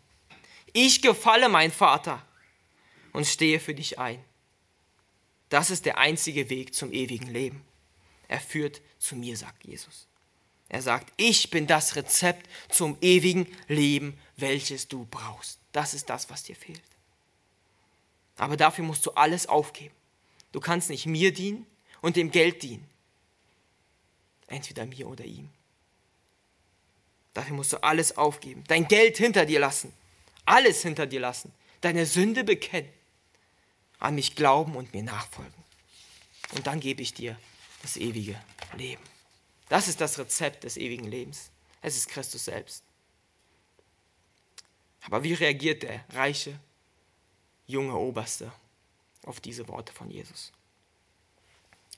Ich 0.71 1.01
gefalle 1.01 1.49
mein 1.49 1.71
Vater 1.71 2.25
und 3.13 3.25
stehe 3.25 3.59
für 3.59 3.73
dich 3.73 3.99
ein. 3.99 4.23
Das 5.49 5.69
ist 5.69 5.85
der 5.85 5.99
einzige 5.99 6.49
Weg 6.49 6.73
zum 6.73 6.91
ewigen 6.91 7.27
Leben. 7.27 7.63
Er 8.27 8.39
führt 8.39 8.81
zu 8.97 9.15
mir, 9.15 9.37
sagt 9.37 9.65
Jesus. 9.65 10.07
Er 10.67 10.81
sagt, 10.81 11.13
ich 11.17 11.51
bin 11.51 11.67
das 11.67 11.95
Rezept 11.95 12.49
zum 12.69 12.97
ewigen 13.01 13.47
Leben, 13.67 14.19
welches 14.35 14.87
du 14.87 15.05
brauchst. 15.05 15.59
Das 15.71 15.93
ist 15.93 16.09
das, 16.09 16.29
was 16.31 16.43
dir 16.43 16.55
fehlt. 16.55 16.81
Aber 18.37 18.57
dafür 18.57 18.83
musst 18.83 19.05
du 19.05 19.11
alles 19.11 19.45
aufgeben. 19.45 19.93
Du 20.51 20.59
kannst 20.59 20.89
nicht 20.89 21.05
mir 21.05 21.31
dienen 21.31 21.67
und 22.01 22.15
dem 22.15 22.31
Geld 22.31 22.63
dienen. 22.63 22.87
Entweder 24.47 24.87
mir 24.87 25.07
oder 25.07 25.25
ihm. 25.25 25.49
Dafür 27.35 27.55
musst 27.55 27.73
du 27.73 27.83
alles 27.83 28.17
aufgeben. 28.17 28.63
Dein 28.67 28.87
Geld 28.87 29.17
hinter 29.17 29.45
dir 29.45 29.59
lassen. 29.59 29.93
Alles 30.45 30.81
hinter 30.81 31.05
dir 31.05 31.19
lassen. 31.19 31.51
Deine 31.81 32.05
Sünde 32.05 32.43
bekennen 32.43 32.89
an 34.03 34.15
mich 34.15 34.35
glauben 34.35 34.75
und 34.75 34.93
mir 34.93 35.01
nachfolgen. 35.01 35.63
Und 36.51 36.67
dann 36.67 36.81
gebe 36.81 37.01
ich 37.01 37.13
dir 37.13 37.39
das 37.81 37.95
ewige 37.95 38.39
Leben. 38.75 39.01
Das 39.69 39.87
ist 39.87 40.01
das 40.01 40.19
Rezept 40.19 40.65
des 40.65 40.75
ewigen 40.75 41.05
Lebens. 41.05 41.51
Es 41.81 41.95
ist 41.95 42.09
Christus 42.09 42.45
selbst. 42.45 42.83
Aber 45.05 45.23
wie 45.23 45.33
reagiert 45.33 45.83
der 45.83 46.03
reiche, 46.09 46.59
junge 47.65 47.95
Oberste 47.95 48.51
auf 49.25 49.39
diese 49.39 49.69
Worte 49.69 49.93
von 49.93 50.11
Jesus? 50.11 50.51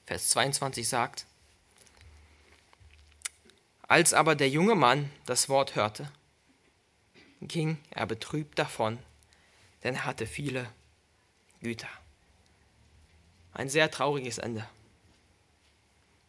Vers 0.06 0.30
22 0.30 0.88
sagt, 0.88 1.26
als 3.88 4.14
aber 4.14 4.36
der 4.36 4.49
junge 4.49 4.76
Mann 4.76 5.12
das 5.26 5.49
Wort 5.49 5.74
hörte, 5.74 6.12
ging 7.41 7.80
er 7.89 8.06
betrübt 8.06 8.60
davon, 8.60 8.99
denn 9.84 9.95
er 9.95 10.06
hatte 10.06 10.28
viele 10.28 10.72
Güter. 11.62 11.89
Ein 13.53 13.70
sehr 13.70 13.89
trauriges 13.89 14.38
Ende. 14.38 14.68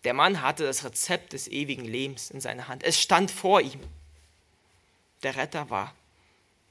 Der 0.05 0.14
Mann 0.14 0.41
hatte 0.41 0.64
das 0.64 0.85
Rezept 0.85 1.33
des 1.33 1.49
ewigen 1.49 1.85
Lebens 1.85 2.31
in 2.31 2.41
seiner 2.41 2.68
Hand. 2.68 2.85
Es 2.85 3.01
stand 3.01 3.31
vor 3.31 3.61
ihm. 3.61 3.81
Der 5.22 5.35
Retter 5.35 5.68
war 5.70 5.95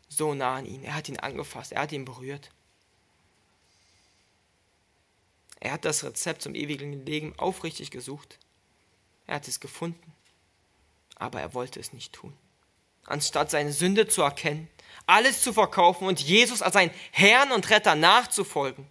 so 0.07 0.33
nah 0.33 0.55
an 0.55 0.65
ihn. 0.65 0.83
Er 0.83 0.95
hat 0.95 1.09
ihn 1.09 1.19
angefasst, 1.19 1.73
er 1.73 1.81
hat 1.81 1.91
ihn 1.91 2.05
berührt. 2.05 2.51
Er 5.59 5.73
hat 5.73 5.83
das 5.83 6.03
Rezept 6.03 6.41
zum 6.41 6.55
ewigen 6.55 7.05
Leben 7.05 7.37
aufrichtig 7.37 7.91
gesucht. 7.91 8.37
Er 9.27 9.35
hat 9.35 9.47
es 9.47 9.59
gefunden, 9.59 10.13
aber 11.15 11.41
er 11.41 11.53
wollte 11.53 11.79
es 11.79 11.91
nicht 11.91 12.13
tun. 12.13 12.37
Anstatt 13.05 13.51
seine 13.51 13.73
Sünde 13.73 14.07
zu 14.07 14.21
erkennen, 14.21 14.69
alles 15.05 15.41
zu 15.41 15.53
verkaufen 15.53 16.07
und 16.07 16.19
Jesus 16.19 16.61
als 16.61 16.73
sein 16.73 16.91
Herrn 17.11 17.51
und 17.51 17.69
Retter 17.69 17.95
nachzufolgen, 17.95 18.87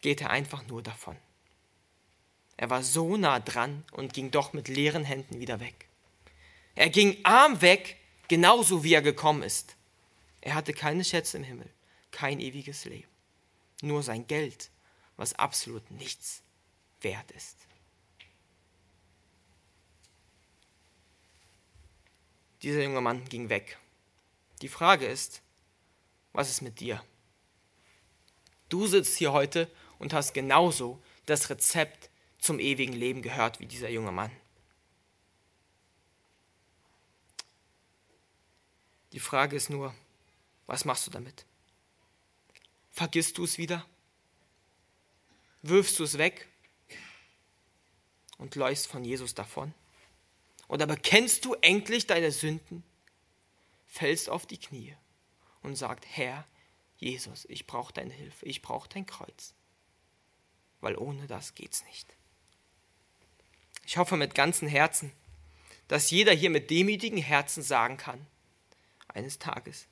geht 0.00 0.20
er 0.20 0.30
einfach 0.30 0.66
nur 0.66 0.82
davon. 0.82 1.16
Er 2.56 2.70
war 2.70 2.82
so 2.82 3.16
nah 3.16 3.40
dran 3.40 3.84
und 3.92 4.14
ging 4.14 4.30
doch 4.30 4.52
mit 4.52 4.68
leeren 4.68 5.04
Händen 5.04 5.40
wieder 5.40 5.60
weg. 5.60 5.88
Er 6.74 6.90
ging 6.90 7.18
arm 7.24 7.60
weg, 7.60 7.96
genauso 8.28 8.84
wie 8.84 8.94
er 8.94 9.02
gekommen 9.02 9.42
ist. 9.42 9.76
Er 10.40 10.54
hatte 10.54 10.72
keine 10.72 11.04
Schätze 11.04 11.36
im 11.36 11.44
Himmel, 11.44 11.68
kein 12.10 12.40
ewiges 12.40 12.84
Leben, 12.84 13.08
nur 13.80 14.02
sein 14.02 14.26
Geld, 14.26 14.70
was 15.16 15.34
absolut 15.34 15.90
nichts 15.90 16.42
wert 17.00 17.30
ist. 17.32 17.56
Dieser 22.62 22.82
junge 22.82 23.00
Mann 23.00 23.24
ging 23.24 23.48
weg 23.48 23.78
die 24.62 24.68
Frage 24.68 25.06
ist, 25.06 25.42
was 26.32 26.48
ist 26.48 26.62
mit 26.62 26.80
dir? 26.80 27.04
Du 28.68 28.86
sitzt 28.86 29.16
hier 29.18 29.32
heute 29.32 29.70
und 29.98 30.14
hast 30.14 30.32
genauso 30.32 31.02
das 31.26 31.50
Rezept 31.50 32.10
zum 32.38 32.58
ewigen 32.58 32.92
Leben 32.92 33.22
gehört 33.22 33.60
wie 33.60 33.66
dieser 33.66 33.90
junge 33.90 34.12
Mann. 34.12 34.30
Die 39.12 39.20
Frage 39.20 39.56
ist 39.56 39.68
nur, 39.68 39.94
was 40.66 40.84
machst 40.84 41.06
du 41.06 41.10
damit? 41.10 41.44
Vergisst 42.92 43.36
du 43.38 43.44
es 43.44 43.58
wieder? 43.58 43.84
Wirfst 45.60 45.98
du 45.98 46.04
es 46.04 46.18
weg 46.18 46.48
und 48.38 48.54
läufst 48.54 48.86
von 48.86 49.04
Jesus 49.04 49.34
davon? 49.34 49.74
Oder 50.68 50.86
bekennst 50.86 51.44
du 51.44 51.54
endlich 51.60 52.06
deine 52.06 52.32
Sünden 52.32 52.82
fällst 53.92 54.30
auf 54.30 54.46
die 54.46 54.56
Knie 54.56 54.96
und 55.62 55.76
sagt, 55.76 56.06
Herr 56.08 56.46
Jesus, 56.96 57.44
ich 57.50 57.66
brauche 57.66 57.92
deine 57.92 58.14
Hilfe, 58.14 58.46
ich 58.46 58.62
brauche 58.62 58.88
dein 58.88 59.04
Kreuz, 59.04 59.52
weil 60.80 60.96
ohne 60.96 61.26
das 61.26 61.54
geht's 61.54 61.84
nicht. 61.84 62.16
Ich 63.84 63.98
hoffe 63.98 64.16
mit 64.16 64.34
ganzem 64.34 64.66
Herzen, 64.66 65.12
dass 65.88 66.10
jeder 66.10 66.32
hier 66.32 66.48
mit 66.48 66.70
demütigen 66.70 67.18
Herzen 67.18 67.62
sagen 67.62 67.98
kann, 67.98 68.26
eines 69.08 69.38
Tages, 69.38 69.86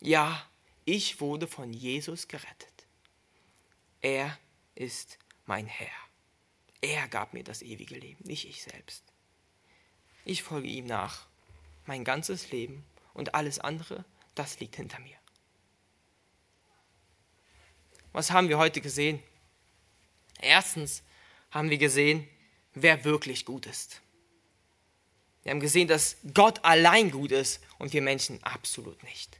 ja, 0.00 0.46
ich 0.84 1.18
wurde 1.22 1.46
von 1.46 1.72
Jesus 1.72 2.28
gerettet. 2.28 2.86
Er 4.02 4.38
ist 4.74 5.18
mein 5.46 5.66
Herr. 5.66 5.88
Er 6.82 7.08
gab 7.08 7.32
mir 7.32 7.42
das 7.42 7.62
ewige 7.62 7.96
Leben, 7.96 8.22
nicht 8.24 8.46
ich 8.46 8.62
selbst. 8.62 9.02
Ich 10.26 10.42
folge 10.42 10.68
ihm 10.68 10.84
nach, 10.84 11.26
mein 11.86 12.04
ganzes 12.04 12.50
Leben 12.50 12.84
und 13.14 13.34
alles 13.34 13.58
andere, 13.58 14.04
das 14.34 14.60
liegt 14.60 14.76
hinter 14.76 14.98
mir. 15.00 15.16
Was 18.12 18.30
haben 18.30 18.48
wir 18.48 18.58
heute 18.58 18.80
gesehen? 18.80 19.22
Erstens 20.40 21.02
haben 21.50 21.70
wir 21.70 21.78
gesehen, 21.78 22.28
wer 22.74 23.04
wirklich 23.04 23.44
gut 23.44 23.66
ist. 23.66 24.00
Wir 25.42 25.50
haben 25.50 25.60
gesehen, 25.60 25.88
dass 25.88 26.16
Gott 26.32 26.64
allein 26.64 27.10
gut 27.10 27.32
ist 27.32 27.60
und 27.78 27.92
wir 27.92 28.02
Menschen 28.02 28.42
absolut 28.42 29.02
nicht. 29.02 29.38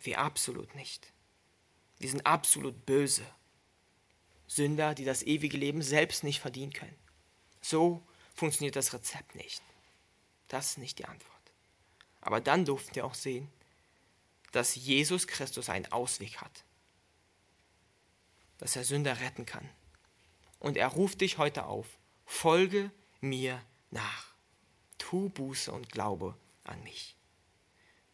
Wir 0.00 0.18
absolut 0.18 0.74
nicht. 0.74 1.12
Wir 1.98 2.08
sind 2.08 2.26
absolut 2.26 2.86
böse. 2.86 3.24
Sünder, 4.46 4.94
die 4.94 5.04
das 5.04 5.22
ewige 5.22 5.56
Leben 5.56 5.82
selbst 5.82 6.22
nicht 6.22 6.40
verdienen 6.40 6.72
können. 6.72 6.94
So 7.62 8.02
funktioniert 8.34 8.76
das 8.76 8.92
Rezept 8.92 9.34
nicht. 9.34 9.62
Das 10.48 10.70
ist 10.70 10.78
nicht 10.78 10.98
die 10.98 11.06
Antwort. 11.06 11.33
Aber 12.24 12.40
dann 12.40 12.64
durften 12.64 12.94
wir 12.94 13.04
auch 13.04 13.14
sehen, 13.14 13.48
dass 14.50 14.74
Jesus 14.74 15.26
Christus 15.26 15.68
einen 15.68 15.92
Ausweg 15.92 16.40
hat. 16.40 16.64
Dass 18.58 18.76
er 18.76 18.84
Sünder 18.84 19.20
retten 19.20 19.44
kann. 19.44 19.68
Und 20.58 20.78
er 20.78 20.88
ruft 20.88 21.20
dich 21.20 21.36
heute 21.36 21.66
auf, 21.66 21.86
folge 22.24 22.90
mir 23.20 23.62
nach. 23.90 24.32
Tu 24.96 25.28
Buße 25.28 25.70
und 25.70 25.90
glaube 25.90 26.34
an 26.64 26.82
mich. 26.82 27.14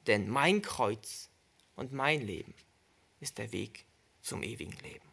Denn 0.09 0.29
mein 0.29 0.61
Kreuz 0.61 1.29
und 1.77 1.93
mein 1.93 2.21
Leben 2.21 2.55
ist 3.21 3.39
der 3.39 3.53
Weg 3.53 3.85
zum 4.23 4.43
ewigen 4.43 4.77
Leben. 4.81 5.09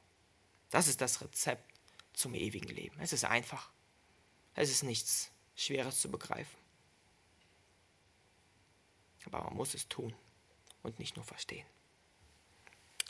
Das 0.72 0.88
ist 0.88 1.02
das 1.02 1.22
Rezept 1.22 1.72
zum 2.14 2.34
ewigen 2.34 2.70
Leben. 2.70 3.00
Es 3.00 3.14
ist 3.14 3.26
einfach. 3.26 3.70
Es 4.56 4.72
ist 4.72 4.82
nichts 4.82 5.30
Schweres 5.56 6.02
zu 6.02 6.10
begreifen. 6.10 6.57
Aber 9.32 9.45
man 9.45 9.55
muss 9.55 9.73
es 9.73 9.88
tun 9.88 10.13
und 10.84 10.99
nicht 10.99 11.15
nur 11.15 11.25
verstehen. 11.25 11.65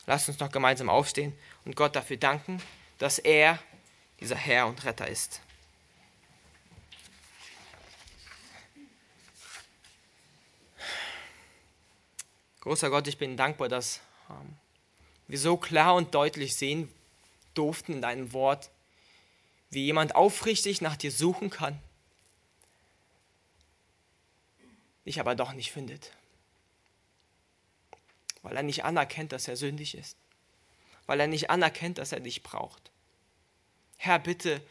Lasst 0.06 0.30
uns 0.30 0.40
noch 0.40 0.52
gemeinsam 0.52 0.90
aufstehen 0.90 1.38
und 1.66 1.76
Gott 1.76 1.96
dafür 1.96 2.18
danken, 2.18 2.62
dass 2.98 3.20
er 3.20 3.60
dieser 4.20 4.36
Herr 4.36 4.68
und 4.68 4.84
Retter 4.86 5.08
ist. 5.08 5.42
Großer 12.62 12.90
Gott, 12.90 13.08
ich 13.08 13.18
bin 13.18 13.38
dankbar, 13.38 13.70
dass 13.70 14.02
ähm, 14.30 14.58
wir 15.28 15.40
so 15.40 15.56
klar 15.56 15.96
und 15.96 16.14
deutlich 16.16 16.56
sehen 16.56 16.92
durften 17.54 17.94
in 17.94 18.02
deinem 18.02 18.34
Wort, 18.34 18.70
wie 19.70 19.86
jemand 19.86 20.16
aufrichtig 20.16 20.82
nach 20.82 20.96
dir 20.96 21.12
suchen 21.12 21.50
kann 21.50 21.82
dich 25.08 25.20
aber 25.20 25.36
doch 25.36 25.54
nicht 25.54 25.72
findet. 25.72 26.12
weil 28.44 28.56
er 28.56 28.64
nicht 28.64 28.86
anerkennt, 28.86 29.34
dass 29.34 29.48
er 29.50 29.58
sündig 29.58 29.96
ist, 29.96 30.16
weil 31.06 31.20
er 31.20 31.28
nicht 31.28 31.50
anerkennt, 31.50 31.98
dass 31.98 32.14
er 32.14 32.22
dich 32.22 32.44
braucht. 32.44 32.92
Herr, 33.98 34.20
bitte 34.20 34.62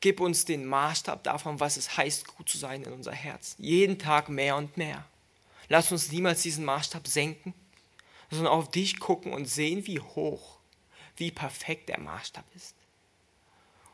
gib 0.00 0.20
uns 0.20 0.46
den 0.46 0.64
Maßstab 0.64 1.22
davon, 1.24 1.60
was 1.60 1.76
es 1.76 1.98
heißt, 1.98 2.26
gut 2.26 2.48
zu 2.48 2.56
sein 2.56 2.82
in 2.82 2.92
unser 2.92 3.12
Herz. 3.12 3.56
Jeden 3.58 3.98
Tag 3.98 4.30
mehr 4.30 4.56
und 4.56 4.78
mehr. 4.78 5.04
Lass 5.68 5.92
uns 5.92 6.10
niemals 6.10 6.42
diesen 6.42 6.64
Maßstab 6.64 7.06
senken, 7.06 7.52
sondern 8.30 8.54
auf 8.54 8.70
dich 8.70 8.98
gucken 8.98 9.34
und 9.34 9.44
sehen, 9.44 9.86
wie 9.86 10.00
hoch, 10.00 10.58
wie 11.16 11.30
perfekt 11.30 11.90
der 11.90 12.00
Maßstab 12.00 12.44
ist. 12.56 12.74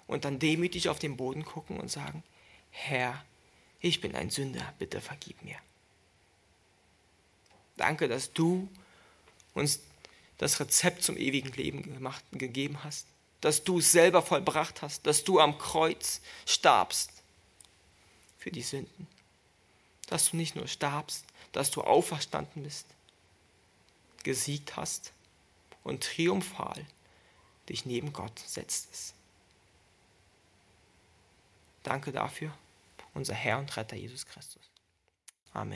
Und 0.06 0.24
dann 0.24 0.38
demütig 0.38 0.88
auf 0.88 1.00
den 1.00 1.16
Boden 1.16 1.44
gucken 1.44 1.80
und 1.80 1.90
sagen, 1.90 2.22
Herr, 2.70 3.24
ich 3.80 4.00
bin 4.00 4.14
ein 4.14 4.30
Sünder, 4.30 4.74
bitte 4.78 5.00
vergib 5.00 5.42
mir. 5.42 5.58
Danke, 7.76 8.08
dass 8.08 8.32
du 8.32 8.68
uns 9.54 9.80
das 10.38 10.60
Rezept 10.60 11.02
zum 11.02 11.16
ewigen 11.16 11.52
Leben 11.52 11.82
gemacht, 11.82 12.24
gegeben 12.32 12.82
hast, 12.84 13.06
dass 13.40 13.64
du 13.64 13.78
es 13.78 13.92
selber 13.92 14.22
vollbracht 14.22 14.82
hast, 14.82 15.06
dass 15.06 15.24
du 15.24 15.40
am 15.40 15.58
Kreuz 15.58 16.20
starbst 16.46 17.10
für 18.38 18.50
die 18.50 18.62
Sünden, 18.62 19.06
dass 20.08 20.30
du 20.30 20.36
nicht 20.36 20.56
nur 20.56 20.68
starbst, 20.68 21.24
dass 21.52 21.70
du 21.70 21.82
auferstanden 21.82 22.62
bist, 22.62 22.86
gesiegt 24.24 24.76
hast 24.76 25.12
und 25.84 26.02
triumphal 26.02 26.84
dich 27.68 27.86
neben 27.86 28.12
Gott 28.12 28.38
setztest. 28.46 29.14
Danke 31.82 32.12
dafür, 32.12 32.52
unser 33.16 33.34
Herr 33.34 33.58
und 33.58 33.76
Retter 33.76 33.96
Jesus 33.96 34.26
Christus. 34.26 34.70
Amen. 35.52 35.74